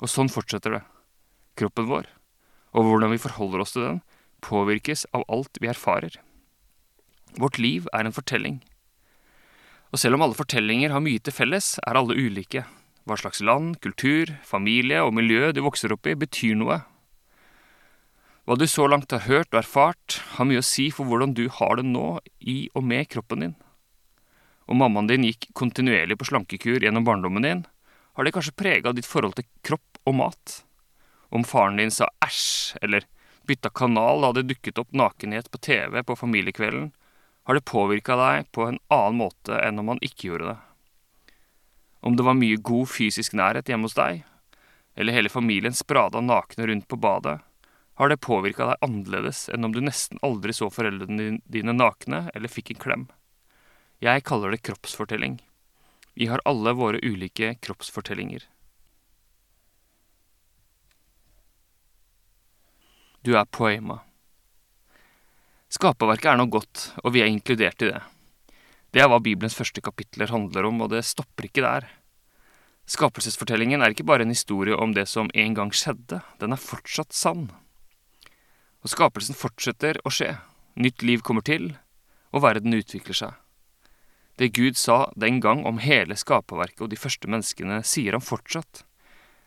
Og 0.00 0.08
sånn 0.08 0.32
fortsetter 0.32 0.78
det. 0.78 0.84
Kroppen 1.60 1.86
vår, 1.90 2.08
og 2.72 2.88
hvordan 2.88 3.12
vi 3.12 3.20
forholder 3.20 3.62
oss 3.62 3.76
til 3.76 3.84
den, 3.84 4.00
påvirkes 4.44 5.04
av 5.14 5.26
alt 5.30 5.60
vi 5.60 5.68
erfarer. 5.70 6.16
Vårt 7.38 7.60
liv 7.60 7.86
er 7.92 8.08
en 8.08 8.16
fortelling. 8.16 8.62
Og 9.92 10.00
selv 10.00 10.16
om 10.16 10.24
alle 10.24 10.38
fortellinger 10.38 10.90
har 10.90 11.04
mye 11.04 11.20
til 11.22 11.36
felles, 11.36 11.76
er 11.84 12.00
alle 12.00 12.16
ulike. 12.16 12.64
Hva 13.04 13.20
slags 13.20 13.44
land, 13.44 13.76
kultur, 13.84 14.32
familie 14.48 15.04
og 15.04 15.12
miljø 15.14 15.52
du 15.52 15.60
vokser 15.62 15.92
opp 15.92 16.08
i, 16.08 16.16
betyr 16.18 16.56
noe. 16.58 16.80
Hva 18.44 18.58
du 18.60 18.66
så 18.68 18.84
langt 18.84 19.12
har 19.14 19.22
hørt 19.24 19.54
og 19.54 19.62
erfart, 19.62 20.18
har 20.36 20.44
mye 20.44 20.60
å 20.60 20.64
si 20.68 20.90
for 20.92 21.08
hvordan 21.08 21.32
du 21.32 21.46
har 21.48 21.78
det 21.78 21.86
nå 21.88 22.18
i 22.44 22.66
og 22.76 22.84
med 22.84 23.08
kroppen 23.08 23.40
din 23.40 23.54
Om 24.68 24.82
mammaen 24.82 25.08
din 25.08 25.24
gikk 25.24 25.46
kontinuerlig 25.56 26.18
på 26.20 26.26
slankekur 26.28 26.84
gjennom 26.84 27.06
barndommen 27.08 27.44
din, 27.44 27.62
har 28.12 28.24
det 28.24 28.34
kanskje 28.36 28.56
prega 28.56 28.92
ditt 28.92 29.08
forhold 29.08 29.38
til 29.38 29.48
kropp 29.64 30.00
og 30.04 30.16
mat. 30.18 30.58
Om 31.32 31.44
faren 31.48 31.80
din 31.80 31.92
sa 31.92 32.10
æsj, 32.24 32.76
eller 32.84 33.08
bytta 33.48 33.72
kanal 33.72 34.20
da 34.20 34.34
det 34.36 34.44
dukket 34.50 34.80
opp 34.80 34.92
nakenhet 34.92 35.48
på 35.48 35.62
TV 35.64 36.02
på 36.04 36.16
familiekvelden, 36.16 36.92
har 37.48 37.56
det 37.56 37.64
påvirka 37.64 38.16
deg 38.20 38.52
på 38.52 38.68
en 38.68 38.80
annen 38.92 39.18
måte 39.24 39.56
enn 39.56 39.80
om 39.80 39.88
han 39.92 40.04
ikke 40.04 40.28
gjorde 40.28 40.52
det. 40.52 40.58
Om 42.04 42.20
det 42.20 42.28
var 42.28 42.36
mye 42.36 42.60
god 42.60 42.92
fysisk 42.92 43.32
nærhet 43.32 43.72
hjemme 43.72 43.88
hos 43.88 43.96
deg, 43.96 44.20
eller 44.96 45.16
hele 45.16 45.32
familien 45.32 45.76
sprada 45.76 46.20
nakne 46.20 46.68
rundt 46.68 46.88
på 46.88 47.00
badet, 47.00 47.40
har 47.94 48.10
det 48.10 48.22
påvirka 48.22 48.66
deg 48.70 48.86
annerledes 48.86 49.48
enn 49.54 49.66
om 49.66 49.74
du 49.74 49.80
nesten 49.84 50.18
aldri 50.26 50.54
så 50.56 50.70
foreldrene 50.72 51.38
dine 51.44 51.74
nakne 51.76 52.26
eller 52.34 52.50
fikk 52.50 52.74
en 52.74 52.82
klem. 52.86 53.04
Jeg 54.02 54.24
kaller 54.26 54.50
det 54.50 54.64
kroppsfortelling. 54.66 55.38
Vi 56.14 56.26
har 56.30 56.42
alle 56.44 56.74
våre 56.74 57.00
ulike 57.02 57.54
kroppsfortellinger. 57.62 58.42
Du 63.24 63.32
er 63.38 63.46
poema. 63.48 64.02
Skaperverket 65.72 66.34
er 66.34 66.36
noe 66.38 66.50
godt, 66.52 66.90
og 67.02 67.14
vi 67.14 67.22
er 67.24 67.30
inkludert 67.30 67.82
i 67.82 67.88
det. 67.88 68.02
Det 68.94 69.02
er 69.02 69.08
hva 69.10 69.18
Bibelens 69.18 69.56
første 69.58 69.82
kapitler 69.82 70.30
handler 70.30 70.68
om, 70.68 70.82
og 70.84 70.92
det 70.92 71.00
stopper 71.08 71.48
ikke 71.48 71.64
der. 71.64 71.88
Skapelsesfortellingen 72.84 73.82
er 73.82 73.94
ikke 73.94 74.06
bare 74.06 74.26
en 74.26 74.34
historie 74.34 74.76
om 74.76 74.92
det 74.94 75.08
som 75.10 75.30
en 75.32 75.56
gang 75.56 75.72
skjedde, 75.74 76.20
den 76.38 76.54
er 76.54 76.60
fortsatt 76.60 77.16
sann. 77.16 77.48
Og 78.84 78.92
skapelsen 78.92 79.36
fortsetter 79.36 79.98
å 80.04 80.12
skje. 80.12 80.34
Nytt 80.76 81.02
liv 81.06 81.22
kommer 81.24 81.44
til, 81.46 81.72
og 82.34 82.44
verden 82.44 82.76
utvikler 82.76 83.16
seg. 83.16 83.32
Det 84.36 84.50
Gud 84.56 84.76
sa 84.76 85.12
den 85.16 85.38
gang 85.40 85.62
om 85.64 85.78
hele 85.78 86.16
skaperverket 86.18 86.82
og 86.84 86.90
de 86.90 86.98
første 86.98 87.30
menneskene, 87.30 87.80
sier 87.86 88.16
han 88.16 88.24
fortsatt. 88.24 88.82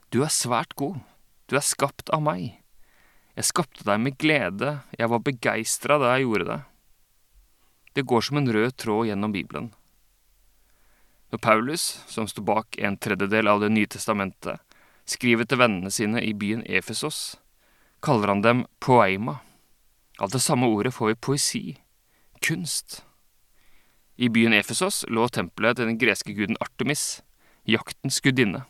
Du 0.10 0.24
er 0.24 0.32
svært 0.32 0.74
god, 0.80 1.02
du 1.52 1.58
er 1.60 1.66
skapt 1.66 2.10
av 2.16 2.24
meg. 2.24 2.56
Jeg 3.38 3.50
skapte 3.52 3.84
deg 3.86 4.00
med 4.02 4.16
glede, 4.18 4.80
jeg 4.98 5.12
var 5.12 5.26
begeistra 5.26 6.00
da 6.02 6.16
jeg 6.16 6.26
gjorde 6.26 6.48
det. 6.48 6.62
Det 8.00 8.06
går 8.08 8.24
som 8.24 8.40
en 8.40 8.50
rød 8.54 8.78
tråd 8.80 9.10
gjennom 9.10 9.36
Bibelen. 9.36 9.68
Når 11.30 11.44
Paulus, 11.44 11.84
som 12.08 12.28
sto 12.30 12.42
bak 12.42 12.80
en 12.80 12.96
tredjedel 12.98 13.52
av 13.52 13.60
Det 13.60 13.70
nye 13.74 13.90
testamentet, 13.92 14.64
skriver 15.06 15.46
til 15.46 15.60
vennene 15.60 15.92
sine 15.92 16.24
i 16.24 16.32
byen 16.34 16.64
Efesos, 16.64 17.36
kaller 18.00 18.28
han 18.28 18.42
dem 18.42 18.66
poema. 18.80 19.40
Av 20.20 20.30
det 20.30 20.42
samme 20.42 20.68
ordet 20.68 20.94
får 20.94 21.08
vi 21.08 21.16
poesi, 21.16 21.66
kunst. 22.42 23.04
I 24.18 24.30
byen 24.30 24.54
Efesos 24.58 25.04
lå 25.14 25.28
tempelet 25.30 25.78
til 25.78 25.90
den 25.90 26.00
greske 26.02 26.34
guden 26.34 26.58
Artemis, 26.64 27.22
jaktens 27.70 28.18
gudinne. 28.26 28.64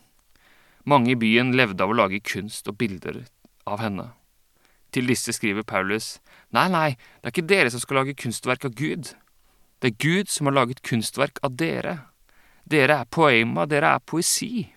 Mange 0.84 1.14
i 1.14 1.20
byen 1.20 1.54
levde 1.56 1.84
av 1.84 1.92
å 1.92 1.96
lage 1.96 2.20
kunst 2.24 2.68
og 2.68 2.80
bilder 2.82 3.24
av 3.68 3.80
henne. 3.84 4.10
Til 4.92 5.08
disse 5.08 5.34
skriver 5.36 5.64
Paulus, 5.68 6.18
nei, 6.56 6.68
nei, 6.72 6.90
det 7.20 7.30
er 7.30 7.36
ikke 7.36 7.48
dere 7.48 7.72
som 7.72 7.84
skal 7.84 8.02
lage 8.02 8.16
kunstverk 8.20 8.68
av 8.68 8.76
Gud. 8.76 9.14
Det 9.80 9.92
er 9.92 10.00
Gud 10.04 10.32
som 10.32 10.48
har 10.48 10.56
laget 10.58 10.84
kunstverk 10.84 11.40
av 11.44 11.56
dere. 11.60 12.00
Dere 12.68 13.02
er 13.04 13.12
poema, 13.12 13.68
dere 13.70 13.94
er 13.96 14.04
poesi. 14.04 14.68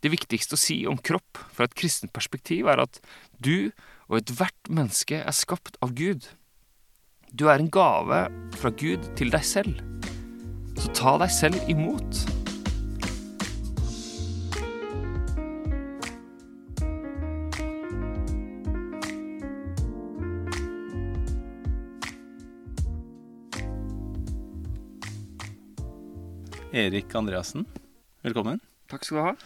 Det 0.00 0.08
viktigste 0.08 0.56
å 0.56 0.60
si 0.60 0.76
om 0.88 0.96
kropp 0.96 1.36
fra 1.52 1.66
et 1.68 1.74
kristent 1.76 2.12
perspektiv 2.16 2.70
er 2.72 2.80
at 2.80 3.02
du 3.36 3.68
og 4.08 4.22
ethvert 4.22 4.70
menneske 4.72 5.20
er 5.20 5.36
skapt 5.36 5.76
av 5.84 5.92
Gud. 5.92 6.30
Du 7.36 7.50
er 7.52 7.60
en 7.60 7.68
gave 7.68 8.24
fra 8.56 8.72
Gud 8.72 9.04
til 9.20 9.28
deg 9.28 9.44
selv. 9.44 9.84
Så 10.80 10.88
ta 10.96 11.18
deg 11.20 11.28
selv 11.28 11.68
imot. 11.68 12.24
Erik 26.72 27.12
Andreassen, 27.18 27.68
velkommen. 28.24 28.62
Takk 28.88 29.04
skal 29.04 29.20
du 29.20 29.26
ha. 29.28 29.40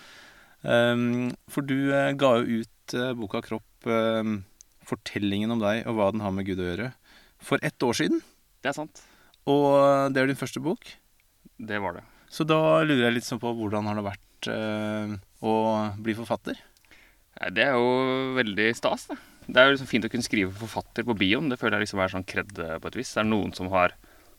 Um, 0.65 1.35
for 1.53 1.67
du 1.67 1.93
uh, 1.93 2.15
ga 2.17 2.39
jo 2.41 2.65
ut 2.65 2.97
uh, 2.97 3.13
boka 3.19 3.43
'Kropp', 3.45 3.89
uh, 3.89 4.41
fortellingen 4.89 5.53
om 5.53 5.61
deg 5.61 5.85
og 5.85 5.99
hva 5.99 6.11
den 6.13 6.25
har 6.25 6.33
med 6.33 6.49
Gud 6.49 6.63
å 6.63 6.69
gjøre 6.71 6.93
for 7.45 7.61
ett 7.63 7.83
år 7.85 7.97
siden. 7.99 8.23
Det 8.65 8.73
er 8.73 8.77
sant. 8.77 9.03
Og 9.45 10.09
det 10.13 10.23
er 10.23 10.31
din 10.31 10.41
første 10.41 10.61
bok. 10.65 10.89
Det 11.61 11.81
var 11.83 11.99
det. 11.99 12.05
Så 12.33 12.47
da 12.49 12.81
lurer 12.83 13.07
jeg 13.07 13.19
litt 13.19 13.27
sånn 13.27 13.43
på 13.43 13.53
hvordan 13.55 13.87
har 13.87 13.99
det 13.99 14.07
vært 14.07 14.49
eh, 14.51 15.13
å 15.45 15.55
bli 16.01 16.15
forfatter? 16.17 16.57
Det 17.53 17.67
er 17.67 17.77
jo 17.77 18.33
veldig 18.39 18.71
stas, 18.79 19.05
det. 19.11 19.19
Det 19.45 19.61
er 19.61 19.69
jo 19.69 19.75
liksom 19.75 19.91
fint 19.91 20.09
å 20.09 20.11
kunne 20.11 20.25
skrive 20.25 20.57
forfatter 20.57 21.05
på 21.05 21.17
bioen. 21.21 21.51
Det 21.53 21.59
føler 21.61 21.77
jeg 21.77 21.91
liksom 21.91 22.01
er 22.01 22.15
sånn 22.15 22.27
kred 22.27 22.57
på 22.57 22.91
et 22.91 22.97
vis. 22.97 23.13
Det 23.13 23.21
er 23.21 23.29
noen 23.29 23.53
som 23.57 23.69
har, 23.75 23.93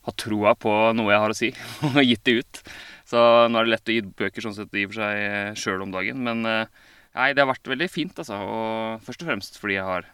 har 0.08 0.16
troa 0.18 0.56
på 0.58 0.72
noe 0.98 1.14
jeg 1.14 1.22
har 1.22 1.34
å 1.34 1.38
si, 1.38 1.52
og 1.92 2.02
gitt 2.02 2.26
det 2.26 2.36
ut. 2.42 2.62
Så 3.06 3.18
nå 3.46 3.60
er 3.60 3.66
det 3.66 3.74
lett 3.76 3.90
å 3.90 3.94
gi 3.94 4.04
bøker 4.18 4.42
sånn 4.42 4.56
sett 4.56 4.74
i 4.74 4.84
og 4.86 4.92
for 4.92 5.02
seg 5.04 5.60
sjøl 5.60 5.84
om 5.84 5.92
dagen. 5.94 6.22
Men 6.26 6.42
eh, 6.50 6.70
nei, 7.14 7.30
det 7.32 7.44
har 7.44 7.52
vært 7.52 7.70
veldig 7.70 7.90
fint, 7.92 8.18
altså. 8.18 8.40
Og 8.42 9.04
først 9.06 9.22
og 9.22 9.30
fremst 9.30 9.60
fordi 9.62 9.78
jeg 9.78 9.86
har 9.86 10.08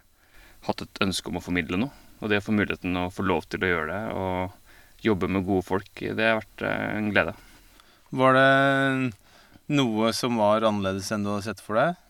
hatt 0.69 0.85
et 0.85 1.05
ønske 1.05 1.33
om 1.33 1.41
å 1.41 1.45
formidle 1.45 1.81
noe. 1.81 1.95
Og 2.23 2.31
det 2.31 2.43
å 2.43 2.45
få 2.45 2.55
muligheten 2.55 3.01
å 3.01 3.09
få 3.11 3.25
lov 3.27 3.49
til 3.51 3.65
å 3.65 3.71
gjøre 3.73 3.89
det, 3.91 4.03
og 4.15 5.03
jobbe 5.03 5.31
med 5.33 5.49
gode 5.49 5.67
folk, 5.67 5.91
det 5.99 6.29
har 6.29 6.39
vært 6.39 6.67
eh, 6.69 6.85
en 6.99 7.11
glede. 7.15 7.35
Var 8.13 8.37
det 8.37 9.13
noe 9.73 10.13
som 10.15 10.37
var 10.39 10.69
annerledes 10.69 11.09
enn 11.15 11.25
du 11.25 11.33
hadde 11.33 11.49
sett 11.49 11.65
for 11.65 11.81
deg? 11.81 12.02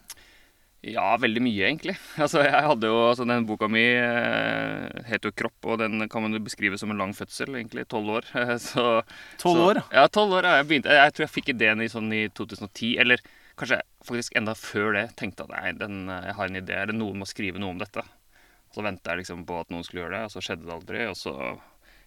Ja, 0.83 1.13
veldig 1.23 1.43
mye, 1.45 1.67
egentlig. 1.69 1.95
Altså, 2.25 2.41
jeg 2.43 2.63
hadde 2.67 2.89
jo, 2.91 2.97
altså, 3.13 3.27
Den 3.29 3.47
boka 3.47 3.69
mi 3.71 3.85
eh, 3.85 5.03
heter 5.07 5.31
jo 5.31 5.37
'Kropp', 5.39 5.69
og 5.71 5.79
den 5.79 6.09
kan 6.11 6.25
man 6.25 6.35
jo 6.35 6.43
beskrive 6.43 6.79
som 6.79 6.91
en 6.91 6.99
lang 6.99 7.13
fødsel, 7.15 7.55
egentlig. 7.55 7.87
Tolv 7.89 8.11
år. 8.19 8.27
Tolv 9.43 9.63
år? 9.69 9.83
Ja, 9.95 10.09
tolv 10.09 10.35
år. 10.41 10.49
Ja, 10.49 10.57
jeg, 10.59 10.69
begynte, 10.71 10.97
jeg 10.99 11.15
tror 11.15 11.27
jeg 11.27 11.35
fikk 11.37 11.53
ideen 11.55 11.85
i 11.85 11.91
sånn 11.93 12.11
i 12.13 12.25
2010. 12.35 12.97
Eller 12.99 13.23
kanskje 13.55 13.79
faktisk 14.09 14.35
enda 14.41 14.57
før 14.59 14.97
det 14.99 15.05
tenkte 15.21 15.47
at 15.47 15.55
nei, 15.55 15.71
den, 15.79 16.09
eh, 16.11 16.27
jeg 16.33 16.39
har 16.41 16.51
en 16.51 16.63
idé, 16.65 16.81
eller 16.83 16.99
noen 16.99 17.23
må 17.23 17.31
skrive 17.31 17.63
noe 17.63 17.77
om 17.77 17.79
dette. 17.83 18.03
Og 18.03 18.81
så 18.81 18.83
venta 18.83 19.13
jeg 19.13 19.23
liksom 19.23 19.47
på 19.47 19.61
at 19.63 19.71
noen 19.71 19.87
skulle 19.87 20.03
gjøre 20.03 20.17
det, 20.17 20.25
og 20.27 20.35
så 20.35 20.43
skjedde 20.43 20.67
det 20.67 20.75
aldri. 20.75 21.07
Og 21.13 21.17
så 21.21 21.37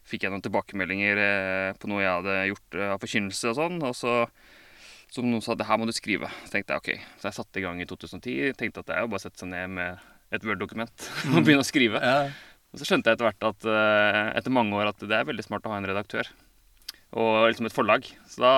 fikk 0.06 0.26
jeg 0.26 0.34
noen 0.34 0.44
tilbakemeldinger 0.46 1.24
eh, 1.24 1.72
på 1.80 1.90
noe 1.90 2.04
jeg 2.04 2.12
hadde 2.12 2.38
gjort 2.52 2.80
eh, 2.82 2.92
av 2.92 3.02
forkynnelse 3.08 3.52
og 3.54 3.60
sånn. 3.62 3.80
Og 3.86 3.96
så 3.96 4.16
som 5.14 5.28
noen 5.30 5.44
sa 5.46 5.56
det 5.56 5.68
her 5.70 5.78
må 5.80 5.86
du 5.88 5.94
skrive. 5.96 6.28
Så 6.46 6.52
tenkte 6.56 6.76
jeg 6.76 6.82
ok. 6.84 7.06
Så 7.22 7.30
jeg 7.30 7.38
satte 7.38 7.62
i 7.62 7.64
gang 7.66 7.80
i 7.82 7.88
2010. 7.88 8.54
Tenkte 8.60 8.82
at 8.84 8.90
det 8.90 8.96
er 8.98 9.06
jo 9.06 9.12
bare 9.14 9.22
å 9.22 9.26
sette 9.26 9.40
seg 9.44 9.52
ned 9.54 9.74
med 9.78 10.00
et 10.36 10.44
Word-dokument 10.48 11.10
og 11.34 11.40
begynne 11.46 11.64
å 11.64 11.68
skrive. 11.68 12.02
Ja. 12.02 12.30
Og 12.74 12.82
så 12.82 12.88
skjønte 12.90 13.12
jeg 13.12 13.16
etter 13.20 13.30
hvert 13.30 13.46
at 13.48 13.68
eh, 13.72 14.22
etter 14.42 14.52
mange 14.52 14.76
år 14.76 14.90
at 14.92 15.04
det 15.06 15.16
er 15.16 15.28
veldig 15.30 15.46
smart 15.46 15.68
å 15.70 15.72
ha 15.72 15.78
en 15.80 15.88
redaktør. 15.88 16.28
Og 17.16 17.46
liksom 17.48 17.70
et 17.70 17.76
forlag. 17.76 18.08
Så 18.28 18.42
da, 18.44 18.54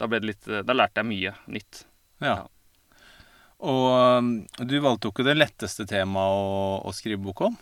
da 0.00 0.08
ble 0.10 0.18
det 0.24 0.32
litt 0.32 0.48
Da 0.66 0.74
lærte 0.74 1.04
jeg 1.04 1.10
mye 1.12 1.34
nytt. 1.58 1.84
ja. 2.24 2.40
Og 3.60 3.82
um, 3.92 4.28
du 4.64 4.78
valgte 4.80 5.04
jo 5.04 5.12
ikke 5.12 5.24
det 5.26 5.34
letteste 5.36 5.84
temaet 5.84 6.32
å, 6.32 6.78
å 6.88 6.92
skrive 6.96 7.20
bok 7.20 7.42
om. 7.50 7.58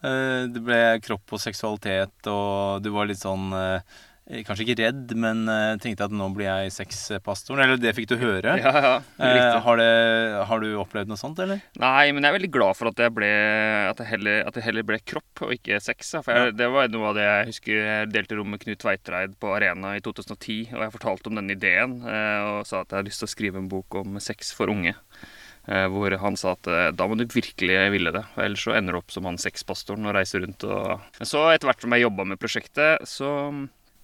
Eh, 0.00 0.46
Det 0.48 0.62
ble 0.64 0.78
kropp 1.04 1.34
og 1.36 1.42
seksualitet, 1.42 2.16
og 2.32 2.80
du 2.80 2.88
var 2.94 3.10
litt 3.10 3.20
sånn 3.20 3.52
eh, 3.52 3.98
Kanskje 4.24 4.64
ikke 4.64 4.76
redd, 4.80 5.10
men 5.20 5.42
eh, 5.52 5.74
tenkte 5.82 6.06
at 6.06 6.12
nå 6.16 6.30
blir 6.32 6.46
jeg 6.48 6.70
sexpastoren. 6.72 7.60
Eller 7.60 7.76
det 7.76 7.92
fikk 7.92 8.08
du 8.08 8.14
høre. 8.16 8.54
Ja, 8.56 8.72
ja, 8.72 8.92
Eh, 9.20 9.58
har, 9.66 9.76
det, 9.76 9.88
har 10.48 10.62
du 10.62 10.68
opplevd 10.80 11.10
noe 11.12 11.20
sånt, 11.20 11.38
eller? 11.44 11.60
Nei, 11.80 12.06
men 12.16 12.24
jeg 12.24 12.32
er 12.32 12.36
veldig 12.38 12.50
glad 12.54 12.78
for 12.78 12.88
at 12.88 13.02
jeg 13.04 13.12
ble 13.14 13.28
At 13.90 14.00
det 14.00 14.06
heller, 14.08 14.40
at 14.48 14.56
det 14.56 14.64
heller 14.64 14.86
ble 14.88 14.98
kropp 15.04 15.44
og 15.44 15.52
ikke 15.58 15.76
sex. 15.84 16.14
For 16.24 16.32
jeg, 16.32 16.56
det 16.56 16.70
var 16.72 16.88
noe 16.94 17.10
av 17.12 17.18
det 17.18 17.26
jeg 17.28 17.50
husker 17.52 17.78
jeg 17.82 18.10
delte 18.14 18.38
rom 18.40 18.52
med 18.54 18.64
Knut 18.64 18.80
Tveitreid 18.80 19.36
på 19.40 19.52
Arena 19.58 19.92
i 19.98 20.02
2010. 20.04 20.72
Og 20.72 20.82
jeg 20.86 20.96
fortalte 20.96 21.30
om 21.30 21.40
denne 21.42 21.56
ideen 21.58 22.00
eh, 22.08 22.40
og 22.48 22.64
sa 22.68 22.80
at 22.80 22.88
jeg 22.90 23.02
hadde 23.02 23.12
lyst 23.12 23.24
til 23.26 23.28
å 23.28 23.34
skrive 23.36 23.60
en 23.60 23.68
bok 23.72 24.00
om 24.00 24.16
sex 24.24 24.54
for 24.56 24.72
unge. 24.72 24.96
Eh, 25.68 25.86
Hvor 25.92 26.16
han 26.24 26.36
sa 26.40 26.56
at 26.56 26.68
eh, 26.72 26.90
da 26.96 27.06
må 27.08 27.20
du 27.20 27.28
virkelig 27.28 27.78
ville 27.92 28.12
det, 28.12 28.24
ellers 28.40 28.64
så 28.66 28.74
ender 28.76 28.96
du 28.96 29.02
opp 29.04 29.12
som 29.14 29.28
han 29.28 29.40
sexpastoren 29.40 30.04
og 30.08 30.16
reiser 30.16 30.42
rundt 30.44 30.64
og 30.68 31.00
Men 31.20 31.28
så, 31.28 31.44
etter 31.52 31.68
hvert 31.70 31.84
som 31.84 31.92
jeg 31.96 32.04
jobba 32.08 32.26
med 32.32 32.40
prosjektet, 32.40 33.04
så, 33.08 33.30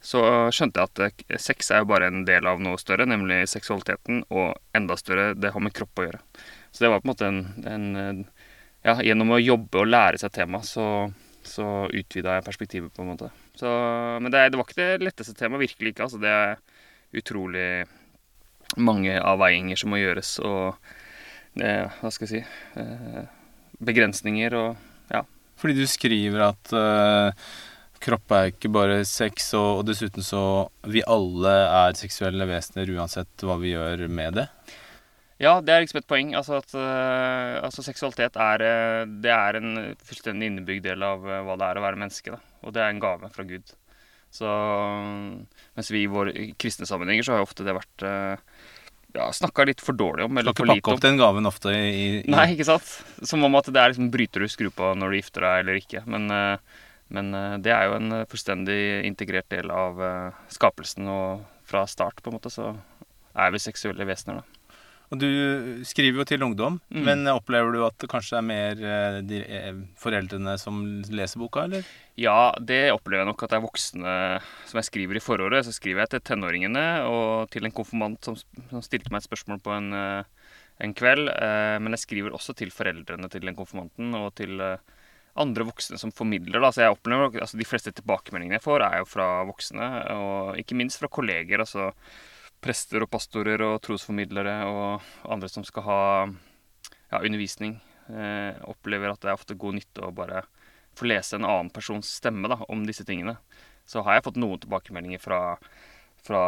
så 0.00 0.20
skjønte 0.54 0.80
jeg 0.80 0.90
at 0.90 1.02
eh, 1.04 1.40
sex 1.40 1.70
er 1.70 1.82
jo 1.82 1.90
bare 1.90 2.08
en 2.08 2.24
del 2.28 2.48
av 2.48 2.60
noe 2.62 2.80
større, 2.80 3.06
nemlig 3.08 3.42
seksualiteten, 3.52 4.22
og 4.32 4.54
enda 4.76 4.96
større, 4.96 5.34
det 5.36 5.52
har 5.52 5.64
med 5.64 5.74
kropp 5.76 6.00
å 6.00 6.06
gjøre. 6.06 6.20
Så 6.72 6.84
det 6.84 6.92
var 6.92 7.02
på 7.02 7.08
en 7.08 7.12
måte 7.12 7.28
en, 7.28 7.42
en 7.68 7.90
eh, 8.04 8.46
Ja, 8.80 8.94
gjennom 9.04 9.34
å 9.34 9.36
jobbe 9.36 9.82
og 9.82 9.90
lære 9.90 10.16
seg 10.16 10.32
temaet, 10.32 10.64
så, 10.64 10.84
så 11.44 11.64
utvida 11.92 12.38
jeg 12.38 12.46
perspektivet, 12.46 12.94
på 12.96 13.04
en 13.04 13.10
måte. 13.10 13.26
Så, 13.60 13.68
men 14.24 14.32
det, 14.32 14.46
det 14.48 14.56
var 14.56 14.64
ikke 14.64 14.78
det 14.78 15.04
letteste 15.04 15.34
temaet, 15.36 15.66
virkelig 15.66 15.92
ikke. 15.92 16.06
Altså, 16.06 16.20
det 16.22 16.30
er 16.32 16.54
utrolig 17.20 17.66
mange 18.80 19.18
avveininger 19.20 19.76
som 19.76 19.92
må 19.92 20.00
gjøres, 20.00 20.30
og 20.40 20.80
det, 21.60 21.74
hva 21.98 22.12
skal 22.14 22.24
jeg 22.24 22.32
si 22.38 22.80
eh, 22.80 23.28
Begrensninger 23.84 24.56
og 24.56 24.78
Fordi 25.60 25.74
du 25.76 25.84
skriver 25.84 26.40
at 26.46 26.72
eh, 26.72 27.48
kropp 28.00 28.34
er 28.36 28.52
ikke 28.52 28.70
bare 28.72 29.00
sex, 29.08 29.52
og, 29.58 29.80
og 29.80 29.88
dessuten 29.88 30.24
så 30.24 30.42
Vi 30.88 31.02
alle 31.06 31.52
er 31.66 31.98
seksuelle 31.98 32.46
vesener 32.48 32.92
uansett 32.96 33.44
hva 33.46 33.58
vi 33.60 33.74
gjør 33.74 34.06
med 34.08 34.40
det. 34.40 34.46
Ja, 35.40 35.54
det 35.64 35.72
er 35.72 35.84
liksom 35.84 36.02
et 36.02 36.08
poeng. 36.08 36.34
Altså 36.36 36.58
at 36.58 36.74
uh, 36.76 37.60
altså 37.64 37.84
seksualitet 37.84 38.36
er, 38.36 38.64
eh, 38.64 39.04
det 39.24 39.32
er 39.32 39.56
en 39.56 39.70
fullstendig 40.04 40.50
innebygd 40.50 40.84
del 40.84 41.04
av 41.06 41.24
eh, 41.24 41.40
hva 41.46 41.56
det 41.56 41.68
er 41.70 41.80
å 41.80 41.84
være 41.86 42.00
menneske. 42.02 42.34
Da. 42.34 42.58
Og 42.68 42.74
det 42.76 42.82
er 42.84 42.92
en 42.92 43.00
gave 43.00 43.30
fra 43.32 43.46
Gud. 43.48 43.72
Så 44.30 44.50
mens 45.74 45.88
vi 45.90 46.04
i 46.04 46.10
våre 46.10 46.50
kristne 46.60 46.86
sammenhenger 46.86 47.24
så 47.26 47.34
har 47.34 47.40
jo 47.40 47.48
ofte 47.48 47.64
det 47.66 47.74
vært 47.74 48.04
uh, 48.04 48.60
ja, 49.16 49.30
snakka 49.32 49.64
litt 49.66 49.80
for 49.82 49.96
dårlig 49.96 50.28
om, 50.28 50.38
Skal 50.38 50.52
ikke 50.52 50.68
pakke 50.74 50.92
opp 50.94 51.02
den 51.02 51.18
gaven 51.18 51.48
ofte 51.50 51.72
i, 51.74 52.20
i 52.20 52.30
Nei, 52.30 52.52
ikke 52.54 52.68
sant? 52.68 52.92
Som 53.26 53.42
om 53.48 53.58
at 53.58 53.72
det 53.72 53.80
er 53.80 53.94
liksom 53.94 54.12
bryter 54.12 54.44
du 54.44 54.52
skru 54.52 54.70
på 54.74 54.92
når 54.98 55.10
du 55.10 55.18
gifter 55.18 55.46
deg 55.46 55.64
eller 55.64 55.80
ikke. 55.80 56.04
Men, 56.10 56.28
eh, 56.36 56.78
men 57.10 57.34
eh, 57.34 57.58
det 57.62 57.72
er 57.74 57.88
jo 57.88 57.98
en 57.98 58.12
eh, 58.20 58.26
fullstendig 58.30 58.78
integrert 59.08 59.50
del 59.52 59.72
av 59.74 60.00
eh, 60.02 60.38
skapelsen, 60.52 61.08
og 61.10 61.44
fra 61.70 61.84
start 61.90 62.22
på 62.22 62.30
en 62.30 62.38
måte 62.38 62.52
så 62.54 62.72
er 63.34 63.52
vi 63.54 63.62
seksuelle 63.62 64.06
vesener, 64.08 64.40
da. 64.40 64.56
Og 65.10 65.18
du 65.18 65.26
skriver 65.82 66.20
jo 66.20 66.24
til 66.30 66.42
ungdom, 66.46 66.76
Mm. 66.94 67.00
men 67.02 67.26
opplever 67.32 67.72
du 67.74 67.80
at 67.82 67.96
det 67.98 68.06
kanskje 68.12 68.36
er 68.38 68.44
mer 68.46 69.22
de, 69.26 69.40
foreldrene 69.98 70.54
som 70.58 70.76
leser 71.10 71.42
boka, 71.42 71.64
eller? 71.66 71.82
Ja, 72.14 72.52
det 72.62 72.92
opplever 72.94 73.24
jeg 73.24 73.30
nok 73.32 73.42
at 73.42 73.50
det 73.50 73.58
er 73.58 73.64
voksne 73.64 74.12
som 74.70 74.78
jeg 74.78 74.86
skriver 74.86 75.18
i 75.18 75.22
forordet. 75.24 75.64
Så 75.66 75.74
skriver 75.74 76.04
jeg 76.04 76.12
til 76.12 76.22
tenåringene 76.30 76.84
og 77.10 77.50
til 77.50 77.66
en 77.66 77.74
konfirmant 77.74 78.22
som, 78.22 78.38
som 78.70 78.86
stilte 78.86 79.10
meg 79.10 79.24
et 79.24 79.26
spørsmål 79.26 79.58
på 79.66 79.74
en, 79.74 79.90
en 80.78 80.94
kveld. 80.94 81.26
Men 81.82 81.98
jeg 81.98 82.04
skriver 82.06 82.38
også 82.38 82.54
til 82.54 82.70
foreldrene 82.70 83.30
til 83.34 83.42
den 83.42 83.58
konfirmanten 83.58 84.14
og 84.14 84.30
til 84.38 84.62
andre 85.38 85.66
voksne 85.68 85.98
som 86.00 86.12
formidler. 86.14 86.60
Da. 86.62 86.72
Så 86.72 86.84
jeg 86.84 86.94
opplever 86.94 87.40
altså 87.40 87.58
De 87.60 87.66
fleste 87.68 87.92
tilbakemeldingene 87.94 88.58
jeg 88.58 88.66
får, 88.66 88.84
er 88.86 89.00
jo 89.02 89.08
fra 89.08 89.28
voksne, 89.48 89.88
og 90.16 90.60
ikke 90.60 90.78
minst 90.78 91.00
fra 91.02 91.10
kolleger. 91.12 91.62
altså 91.62 91.90
Prester 92.60 93.00
og 93.00 93.10
pastorer 93.12 93.62
og 93.64 93.78
trosformidlere 93.84 94.56
og 94.68 95.06
andre 95.32 95.48
som 95.48 95.64
skal 95.64 95.86
ha 95.86 96.00
ja, 96.26 97.20
undervisning. 97.22 97.78
Eh, 98.10 98.56
opplever 98.68 99.12
at 99.12 99.22
det 99.22 99.30
er 99.30 99.38
ofte 99.38 99.56
god 99.56 99.78
nytte 99.78 100.04
å 100.04 100.12
bare 100.14 100.44
få 100.98 101.06
lese 101.06 101.38
en 101.38 101.46
annen 101.46 101.70
persons 101.72 102.10
stemme 102.18 102.50
da, 102.50 102.58
om 102.68 102.84
disse 102.86 103.06
tingene. 103.08 103.38
Så 103.88 104.04
har 104.04 104.18
jeg 104.18 104.26
fått 104.26 104.38
noen 104.40 104.60
tilbakemeldinger 104.60 105.22
fra, 105.22 105.40
fra 106.26 106.42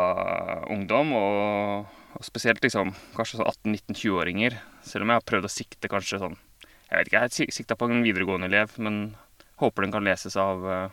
ungdom, 0.70 1.14
og, 1.16 1.88
og 2.18 2.26
spesielt 2.26 2.62
liksom, 2.64 2.92
kanskje 3.16 3.40
sånn 3.40 3.52
18-19-20-åringer. 3.72 4.58
Selv 4.86 5.06
om 5.06 5.12
jeg 5.12 5.22
har 5.22 5.28
prøvd 5.32 5.48
å 5.48 5.56
sikte 5.56 5.90
kanskje 5.90 6.20
sånn 6.22 6.36
Jeg 6.92 6.98
vet 6.98 7.08
ikke, 7.08 7.22
jeg 7.48 7.56
sikta 7.56 7.76
på 7.78 7.88
en 7.88 8.02
videregående 8.04 8.50
elev, 8.50 8.74
men 8.84 9.14
håper 9.62 9.86
den 9.86 9.94
kan 9.94 10.04
leses 10.04 10.36
av 10.36 10.66
eh, 10.68 10.90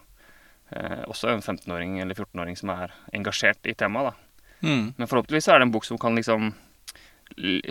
eh, 0.72 1.02
også 1.12 1.34
en 1.34 1.44
15-åring 1.44 1.98
eller 2.00 2.16
14-åring 2.16 2.56
som 2.56 2.72
er 2.72 2.94
engasjert 3.12 3.68
i 3.68 3.76
temaet. 3.76 4.14
da. 4.14 4.48
Mm. 4.64 4.94
Men 4.96 5.10
forhåpentligvis 5.12 5.50
er 5.52 5.60
det 5.60 5.68
en 5.68 5.74
bok 5.76 5.88
som 5.88 6.00
kan 6.00 6.16
liksom 6.16 6.54